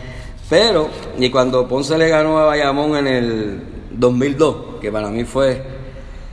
Pero, 0.49 0.89
y 1.17 1.29
cuando 1.29 1.67
Ponce 1.67 1.97
le 1.97 2.07
ganó 2.07 2.39
a 2.39 2.45
Bayamón 2.45 2.95
en 2.97 3.07
el 3.07 3.63
2002, 3.91 4.55
que 4.81 4.91
para 4.91 5.09
mí 5.09 5.25
fue, 5.25 5.61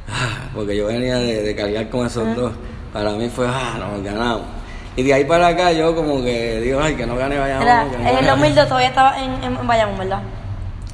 ah, 0.08 0.48
porque 0.54 0.76
yo 0.76 0.86
venía 0.86 1.16
de, 1.16 1.42
de 1.42 1.56
cargar 1.56 1.88
con 1.90 2.06
esos 2.06 2.34
dos, 2.36 2.52
para 2.92 3.10
mí 3.10 3.28
fue, 3.28 3.46
ah, 3.48 3.76
nos 3.78 4.02
ganamos. 4.04 4.42
Y 4.94 5.02
de 5.02 5.12
ahí 5.12 5.24
para 5.24 5.48
acá 5.48 5.72
yo 5.72 5.94
como 5.94 6.22
que 6.22 6.60
digo, 6.60 6.80
ay, 6.80 6.94
que 6.94 7.06
no 7.06 7.16
gane 7.16 7.38
Bayamón. 7.38 7.62
Era, 7.66 7.84
que 7.90 7.96
no 7.98 8.02
en 8.02 8.06
el 8.08 8.14
gane 8.14 8.28
2002 8.28 8.68
todavía 8.68 8.88
estaba 8.88 9.18
en, 9.22 9.42
en 9.42 9.66
Bayamón, 9.66 9.98
¿verdad? 9.98 10.22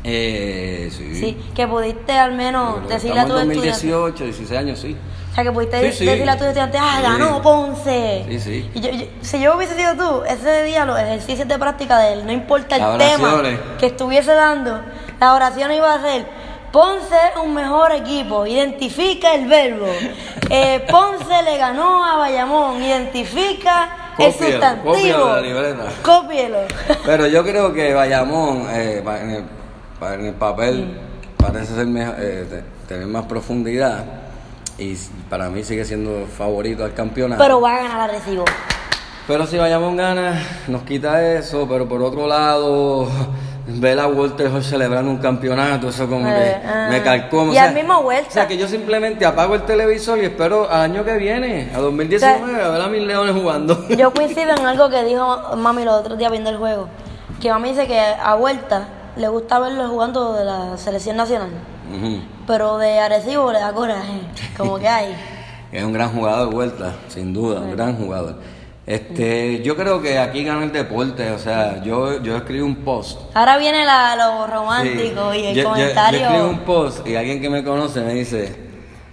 Eh, 0.04 0.88
sí. 0.90 1.14
Sí, 1.14 1.38
que 1.54 1.66
pudiste 1.68 2.12
al 2.12 2.32
menos 2.32 2.88
decirle 2.88 3.20
a 3.20 3.22
estudiantes. 3.22 3.56
2018, 3.58 4.24
16 4.24 4.58
años, 4.58 4.78
sí. 4.80 4.96
O 5.32 5.34
sea, 5.34 5.44
que 5.44 5.52
pudiste 5.52 5.78
Sí, 5.78 5.84
de- 5.86 5.92
sí. 5.92 6.04
decirle 6.04 6.30
a 6.30 6.36
tus 6.36 6.46
estudiantes, 6.46 6.80
ah, 6.82 7.00
ganó 7.02 7.40
Ponce. 7.40 8.24
Sí, 8.28 8.38
sí. 8.38 8.70
Y 8.74 8.80
yo- 8.80 8.90
yo- 8.90 9.06
si 9.22 9.40
yo 9.40 9.56
hubiese 9.56 9.74
sido 9.74 9.94
tú, 9.96 10.22
ese 10.24 10.62
día 10.64 10.84
los 10.84 10.98
ejercicios 10.98 11.48
de 11.48 11.58
práctica 11.58 11.98
de 12.00 12.12
él, 12.12 12.26
no 12.26 12.32
importa 12.32 12.76
el 12.76 12.82
tema 12.98 13.28
que 13.78 13.86
estuviese 13.86 14.32
dando, 14.34 14.80
la 15.18 15.34
oración 15.34 15.72
iba 15.72 15.94
a 15.94 16.02
ser, 16.02 16.26
Ponce 16.70 17.14
es 17.34 17.42
un 17.42 17.54
mejor 17.54 17.92
equipo, 17.92 18.46
identifica 18.46 19.34
el 19.34 19.46
verbo. 19.46 19.86
Eh, 20.54 20.84
Ponce 20.90 21.42
le 21.44 21.56
ganó 21.56 22.04
a 22.04 22.16
Bayamón, 22.18 22.82
identifica 22.82 24.12
el 24.18 24.32
sustantivo. 24.50 24.92
Cópielo. 26.02 26.58
Pero 27.06 27.26
yo 27.26 27.42
creo 27.42 27.72
que 27.72 27.94
Bayamón, 27.94 28.66
eh, 28.70 29.02
en, 29.02 29.30
el, 29.30 29.44
en 30.14 30.26
el 30.26 30.34
papel, 30.34 30.98
parece 31.38 31.74
ser 31.74 31.86
mejo- 31.86 32.12
eh, 32.18 32.44
te- 32.50 32.64
tener 32.86 33.06
más 33.06 33.24
profundidad. 33.24 34.04
Y 34.78 34.96
para 35.28 35.48
mí 35.48 35.62
sigue 35.64 35.84
siendo 35.84 36.26
favorito 36.26 36.84
al 36.84 36.94
campeonato. 36.94 37.42
Pero 37.42 37.60
va 37.60 37.76
a 37.76 37.82
ganar 37.82 38.00
a 38.00 38.06
Recibo. 38.08 38.44
Pero 39.26 39.46
si 39.46 39.56
Bayamón 39.56 39.96
gana, 39.96 40.42
nos 40.68 40.82
quita 40.82 41.22
eso. 41.34 41.66
Pero 41.68 41.88
por 41.88 42.02
otro 42.02 42.26
lado, 42.26 43.08
ver 43.66 44.00
a 44.00 44.08
Walter 44.08 44.48
Hodge 44.48 44.64
celebrando 44.64 45.10
un 45.10 45.18
campeonato, 45.18 45.88
eso 45.88 46.08
como 46.08 46.26
Eh, 46.28 46.32
que 46.60 46.66
ah. 46.66 46.88
me 46.90 47.02
calcó. 47.02 47.52
Y 47.52 47.58
al 47.58 47.74
mismo 47.74 47.98
Huerta. 48.00 48.28
O 48.28 48.32
sea, 48.32 48.48
que 48.48 48.56
yo 48.56 48.66
simplemente 48.66 49.24
apago 49.24 49.54
el 49.54 49.62
televisor 49.62 50.18
y 50.18 50.24
espero 50.24 50.68
al 50.68 50.82
año 50.82 51.04
que 51.04 51.16
viene, 51.16 51.70
a 51.74 51.78
2019, 51.78 52.62
a 52.62 52.68
ver 52.68 52.82
a 52.82 52.88
mis 52.88 53.02
leones 53.02 53.34
jugando. 53.34 53.86
Yo 53.96 54.12
coincido 54.14 54.50
en 54.56 54.66
algo 54.66 54.88
que 54.90 55.04
dijo 55.04 55.56
mami 55.56 55.84
los 55.84 55.94
otros 55.94 56.18
días 56.18 56.30
viendo 56.30 56.50
el 56.50 56.56
juego. 56.56 56.88
Que 57.40 57.50
mami 57.50 57.70
dice 57.70 57.86
que 57.86 57.98
a 58.00 58.34
Vuelta 58.34 58.88
le 59.16 59.28
gusta 59.28 59.58
verlo 59.58 59.88
jugando 59.88 60.32
de 60.34 60.44
la 60.44 60.76
selección 60.76 61.16
nacional. 61.16 61.50
Pero 62.46 62.78
de 62.78 62.98
Arecibo 62.98 63.52
le 63.52 63.60
da 63.60 63.72
coraje. 63.72 64.20
Como 64.56 64.78
que 64.78 64.88
hay. 64.88 65.14
Es 65.72 65.82
un 65.82 65.92
gran 65.94 66.10
jugador, 66.12 66.52
Vuelta, 66.52 66.94
sin 67.08 67.32
duda, 67.32 67.60
un 67.60 67.70
gran 67.74 67.96
jugador. 67.96 68.36
Este, 68.86 69.62
yo 69.62 69.74
creo 69.74 70.02
que 70.02 70.18
aquí 70.18 70.44
gana 70.44 70.64
el 70.64 70.70
deporte, 70.72 71.30
o 71.30 71.38
sea, 71.38 71.82
yo, 71.82 72.20
yo 72.22 72.36
escribí 72.36 72.60
un 72.60 72.76
post. 72.76 73.18
Ahora 73.32 73.56
viene 73.56 73.82
la, 73.86 74.14
lo 74.16 74.46
romántico 74.48 75.32
Sí. 75.32 75.38
y 75.38 75.46
el 75.46 75.54
Yo- 75.54 75.62
yo- 75.62 75.70
comentario. 75.70 76.20
Yo, 76.20 76.26
escribí 76.26 76.44
un 76.50 76.58
post 76.60 77.06
y 77.08 77.16
alguien 77.16 77.40
que 77.40 77.48
me 77.48 77.64
conoce 77.64 78.02
me 78.02 78.12
dice, 78.12 78.54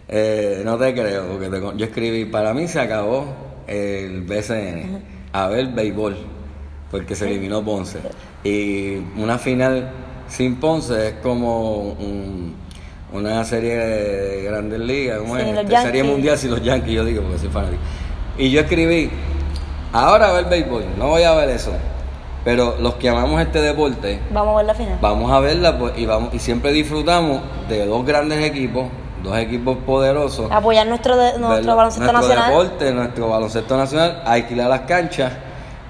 eh, 0.09 0.61
no 0.65 0.77
te 0.77 0.93
creo, 0.93 1.27
porque 1.27 1.47
te 1.49 1.61
yo 1.61 1.85
escribí, 1.85 2.25
para 2.25 2.53
mí 2.53 2.67
se 2.67 2.81
acabó 2.81 3.25
el 3.67 4.23
BCN, 4.23 5.01
a 5.31 5.47
ver 5.47 5.67
béisbol, 5.67 6.17
porque 6.91 7.15
se 7.15 7.25
eliminó 7.29 7.63
Ponce. 7.63 7.99
Y 8.43 8.95
una 9.17 9.37
final 9.37 9.91
sin 10.27 10.57
Ponce 10.57 11.07
es 11.07 11.13
como 11.23 11.77
un- 11.93 12.55
una 13.11 13.43
serie 13.43 13.75
de 13.75 14.43
grandes 14.43 14.79
ligas, 14.79 15.19
como 15.19 15.35
Sí, 15.35 15.41
es? 15.41 15.57
Este, 15.57 15.81
serie 15.81 16.03
mundial 16.03 16.37
si 16.37 16.47
los 16.47 16.61
Yankees, 16.61 16.93
yo 16.93 17.05
digo, 17.05 17.21
porque 17.23 17.39
soy 17.39 17.49
fanático. 17.49 17.81
Y 18.37 18.51
yo 18.51 18.61
escribí, 18.61 19.09
ahora 19.91 20.29
a 20.29 20.33
ver 20.33 20.45
béisbol, 20.45 20.83
no 20.97 21.07
voy 21.07 21.23
a 21.23 21.33
ver 21.33 21.49
eso. 21.49 21.71
Pero 22.45 22.75
los 22.79 22.95
que 22.95 23.09
amamos 23.09 23.41
este 23.41 23.61
deporte, 23.61 24.19
Vamos 24.31 24.53
a 24.53 24.57
ver 24.57 24.65
la 24.65 24.73
final. 24.73 24.97
Vamos 25.01 25.31
a 25.31 25.39
verla 25.39 25.77
pues, 25.77 25.97
y 25.97 26.05
vamos 26.05 26.33
y 26.33 26.39
siempre 26.39 26.71
disfrutamos 26.71 27.41
de 27.67 27.85
dos 27.85 28.05
grandes 28.05 28.43
equipos, 28.45 28.85
dos 29.23 29.37
equipos 29.37 29.77
poderosos. 29.85 30.49
Apoyar 30.49 30.87
nuestro, 30.87 31.17
de- 31.17 31.37
nuestro 31.37 31.75
baloncesto 31.75 32.11
nuestro 32.11 32.29
nacional. 32.35 32.49
deporte, 32.51 32.91
nuestro 32.93 33.29
baloncesto 33.29 33.77
nacional, 33.77 34.21
hay 34.25 34.43
que 34.43 34.53
ir 34.53 34.61
a 34.61 34.69
las 34.69 34.81
canchas, 34.81 35.33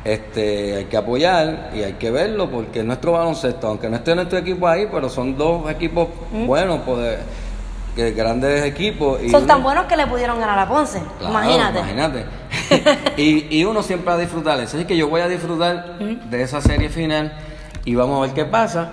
este, 0.04 0.76
hay 0.78 0.86
que 0.86 0.98
apoyar 0.98 1.72
y 1.76 1.84
hay 1.84 1.94
que 1.94 2.10
verlo 2.12 2.50
porque 2.50 2.80
es 2.80 2.86
nuestro 2.86 3.12
baloncesto, 3.14 3.68
aunque 3.68 3.90
no 3.90 3.98
esté 3.98 4.16
nuestro 4.16 4.38
equipo 4.40 4.68
ahí, 4.68 4.88
pero 4.92 5.10
son 5.10 5.38
dos 5.38 5.70
equipos 5.70 6.08
buenos, 6.46 6.80
poder, 6.82 7.20
que 7.96 8.12
grandes 8.12 8.64
equipos. 8.64 9.22
y 9.22 9.30
Son 9.30 9.46
tan 9.46 9.62
buenos 9.62 9.86
que 9.86 9.98
le 9.98 10.08
pudieron 10.08 10.40
ganar 10.40 10.58
a 10.60 10.68
Ponce. 10.68 11.02
Claro, 11.20 11.32
Imagínate. 11.34 11.80
Imagínate. 11.80 12.26
y, 13.18 13.60
y 13.60 13.66
uno 13.66 13.84
siempre 13.84 14.08
va 14.08 14.14
a 14.14 14.20
disfrutar 14.20 14.60
eso. 14.60 14.78
Así 14.78 14.86
que 14.86 14.96
yo 14.96 15.10
voy 15.10 15.22
a 15.22 15.28
disfrutar 15.28 15.98
de 16.00 16.42
esa 16.42 16.62
serie 16.62 16.90
final 16.90 17.34
y 17.86 17.96
vamos 17.96 18.18
a 18.20 18.22
ver 18.28 18.32
qué 18.34 18.46
pasa. 18.46 18.92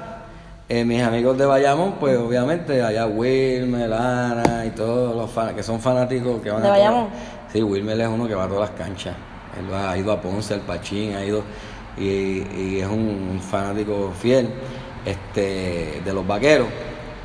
Eh, 0.68 0.84
mis 0.84 1.00
amigos 1.00 1.38
de 1.38 1.46
Bayamón, 1.46 1.92
pues 2.00 2.18
obviamente 2.18 2.82
allá 2.82 3.06
Wilmer, 3.06 3.92
Ana 3.92 4.64
y 4.66 4.70
todos 4.70 5.14
los 5.14 5.30
fan- 5.30 5.54
que 5.54 5.62
son 5.62 5.78
fanáticos 5.80 6.42
que 6.42 6.50
van 6.50 6.60
¿De 6.62 6.66
a 6.66 6.70
Bayamón? 6.72 7.06
Sí, 7.52 7.62
Wilmer 7.62 8.00
es 8.00 8.08
uno 8.08 8.26
que 8.26 8.34
va 8.34 8.44
a 8.44 8.48
todas 8.48 8.70
las 8.70 8.78
canchas. 8.78 9.14
Él 9.58 9.72
va- 9.72 9.90
ha 9.90 9.96
ido 9.98 10.12
a 10.12 10.20
Ponce, 10.20 10.54
al 10.54 10.60
Pachín, 10.60 11.14
ha 11.14 11.24
ido 11.24 11.42
y, 11.96 12.04
y 12.56 12.80
es 12.80 12.86
un 12.88 13.40
fanático 13.40 14.12
fiel 14.20 14.48
este, 15.04 16.00
de 16.04 16.12
los 16.12 16.26
vaqueros. 16.26 16.66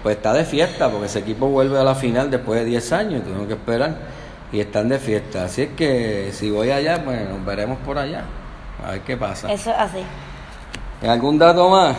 Pues 0.03 0.15
está 0.17 0.33
de 0.33 0.45
fiesta 0.45 0.89
porque 0.89 1.05
ese 1.05 1.19
equipo 1.19 1.47
vuelve 1.47 1.79
a 1.79 1.83
la 1.83 1.93
final 1.95 2.31
después 2.31 2.59
de 2.59 2.65
10 2.65 2.91
años, 2.93 3.23
tengo 3.23 3.45
que 3.47 3.53
esperar 3.53 3.95
y 4.51 4.59
están 4.59 4.89
de 4.89 4.97
fiesta. 4.97 5.45
Así 5.45 5.63
es 5.63 5.69
que 5.77 6.29
si 6.33 6.49
voy 6.49 6.71
allá, 6.71 7.03
pues 7.03 7.29
nos 7.29 7.45
veremos 7.45 7.77
por 7.85 7.97
allá. 7.97 8.23
A 8.85 8.91
ver 8.91 9.01
qué 9.01 9.15
pasa. 9.15 9.51
Eso 9.51 9.69
es 9.69 9.77
así. 9.77 9.99
¿Algún 11.07 11.37
dato 11.37 11.69
más? 11.69 11.95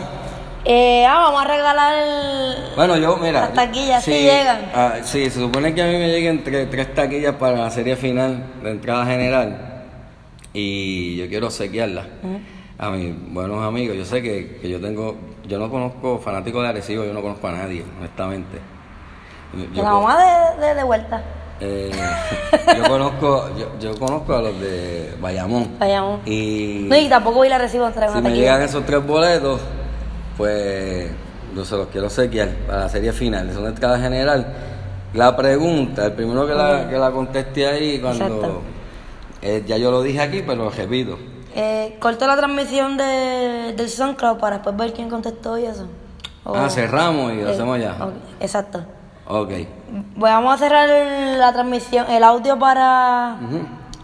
Eh, 0.65 1.05
ah, 1.05 1.17
vamos 1.25 1.41
a 1.41 1.45
regalar 1.45 1.93
el... 1.93 2.55
Bueno, 2.75 2.95
yo, 2.97 3.17
mira. 3.17 3.41
Las 3.41 3.53
taquillas 3.53 4.03
sí 4.03 4.11
llegan. 4.11 4.71
ah, 4.73 4.93
sí, 5.03 5.29
se 5.29 5.39
supone 5.39 5.73
que 5.75 5.81
a 5.81 5.85
mí 5.87 5.93
me 5.97 6.07
lleguen 6.09 6.43
tre- 6.43 6.69
tres 6.69 6.93
taquillas 6.93 7.35
para 7.35 7.57
la 7.57 7.69
serie 7.69 7.95
final 7.97 8.43
de 8.63 8.71
entrada 8.71 9.05
general. 9.05 9.72
Y 10.53 11.15
yo 11.17 11.27
quiero 11.27 11.49
sequearlas 11.49 12.05
a 12.77 12.89
mis 12.91 13.13
buenos 13.33 13.63
amigos. 13.63 13.97
Yo 13.97 14.05
sé 14.05 14.21
que, 14.21 14.57
que 14.61 14.69
yo 14.69 14.79
tengo. 14.79 15.15
Yo 15.47 15.57
no 15.59 15.69
conozco 15.69 16.19
fanáticos 16.19 16.61
de 16.63 16.69
Arecibo, 16.69 17.03
yo 17.03 17.13
no 17.13 17.21
conozco 17.21 17.47
a 17.47 17.51
nadie, 17.53 17.83
honestamente. 17.99 18.59
Yo- 19.73 19.83
la 19.83 19.91
mamá 19.91 20.17
de, 20.57 20.65
de, 20.67 20.75
de 20.75 20.83
vuelta. 20.83 21.23
Eh, 21.59 21.91
yo 22.77 22.83
conozco 22.89 23.49
yo, 23.57 23.67
yo 23.79 23.97
conozco 23.99 24.35
a 24.35 24.41
los 24.41 24.59
de 24.59 25.13
Bayamón. 25.21 25.77
Bayamón. 25.79 26.19
Y 26.25 26.87
No, 26.89 26.97
y 26.97 27.07
tampoco 27.07 27.37
voy 27.37 27.49
la 27.49 27.57
recibo 27.59 27.89
si 27.91 27.97
una 27.99 28.21
me 28.21 28.35
llegan 28.35 28.61
esos 28.63 28.85
tres 28.85 29.05
boletos, 29.05 29.61
pues 30.37 31.09
yo 31.55 31.63
se 31.63 31.77
los 31.77 31.87
quiero 31.87 32.09
sequear 32.09 32.49
para 32.67 32.79
la 32.81 32.89
serie 32.89 33.11
final. 33.13 33.51
Son 33.53 33.63
de 33.63 33.69
entrada 33.69 33.99
general. 33.99 34.53
La 35.13 35.35
pregunta, 35.37 36.05
el 36.07 36.13
primero 36.13 36.47
que 36.47 36.53
la, 36.55 36.89
que 36.89 36.97
la 36.97 37.11
conteste 37.11 37.67
ahí 37.67 37.99
cuando... 37.99 38.25
Exacto. 38.25 38.61
Eh, 39.43 39.63
ya 39.67 39.77
yo 39.77 39.91
lo 39.91 40.01
dije 40.01 40.21
aquí, 40.21 40.41
pero 40.45 40.63
lo 40.65 40.69
repito. 40.71 41.17
Eh, 41.55 41.97
corto 41.99 42.25
la 42.25 42.35
transmisión 42.35 42.97
de, 42.97 43.73
del 43.77 43.89
SoundCloud 43.89 44.37
para 44.37 44.55
después 44.57 44.75
ver 44.75 44.93
quién 44.93 45.09
contestó 45.09 45.57
y 45.57 45.65
eso. 45.65 45.87
O- 46.45 46.55
Ah, 46.55 46.69
cerramos 46.69 47.31
y 47.33 47.35
lo. 47.41 47.49
Eh, 47.49 47.51
hacemos 47.53 47.79
ya. 47.79 47.95
Exacto. 48.39 48.83
Ok. 49.27 49.51
Vamos 50.17 50.55
a 50.55 50.57
cerrar 50.57 50.89
el- 50.89 51.39
la 51.39 51.53
transmisión, 51.53 52.09
el 52.09 52.23
audio 52.23 52.57
para 52.57 53.37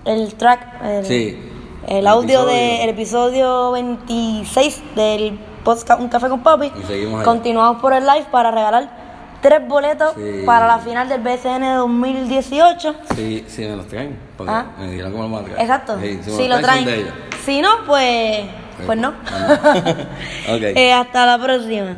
el 0.05 0.33
track. 0.35 0.83
El, 0.83 1.05
Sí. 1.05 1.45
El 1.87 1.97
El 1.97 2.07
audio 2.07 2.45
del 2.45 2.89
episodio 2.89 3.71
26 3.71 4.81
del 4.95 5.39
podcast 5.63 5.99
Un 5.99 6.07
Café 6.09 6.29
con 6.29 6.41
Papi. 6.43 6.71
Y 6.79 6.83
seguimos 6.85 7.19
ahí. 7.19 7.25
Continuamos 7.25 7.81
por 7.81 7.93
el 7.93 8.05
live 8.05 8.27
para 8.31 8.51
regalar 8.51 9.08
tres 9.41 9.67
boletos 9.67 10.13
Sí. 10.15 10.43
para 10.45 10.67
la 10.67 10.79
final 10.79 11.07
del 11.09 11.21
BCN 11.21 11.75
2018. 11.77 12.95
Sí, 13.15 13.45
sí, 13.47 13.61
me 13.65 13.75
los 13.75 13.87
traen. 13.87 14.17
Porque 14.37 14.51
Ah. 14.53 14.65
me 14.79 14.89
dijeron 14.91 15.11
cómo 15.11 15.23
lo 15.23 15.29
van 15.31 15.41
a 15.41 15.45
traer. 15.47 15.61
Exacto. 15.61 15.99
Sí, 16.01 16.19
si 16.23 16.47
lo 16.47 16.59
traen. 16.59 16.85
de 16.85 16.95
ellos. 16.95 17.13
Si 17.45 17.61
no, 17.61 17.69
pues, 17.87 18.41
pues 18.85 18.97
no. 18.97 19.09
ok. 20.49 20.61
Eh, 20.75 20.93
hasta 20.93 21.25
la 21.25 21.37
próxima. 21.43 21.97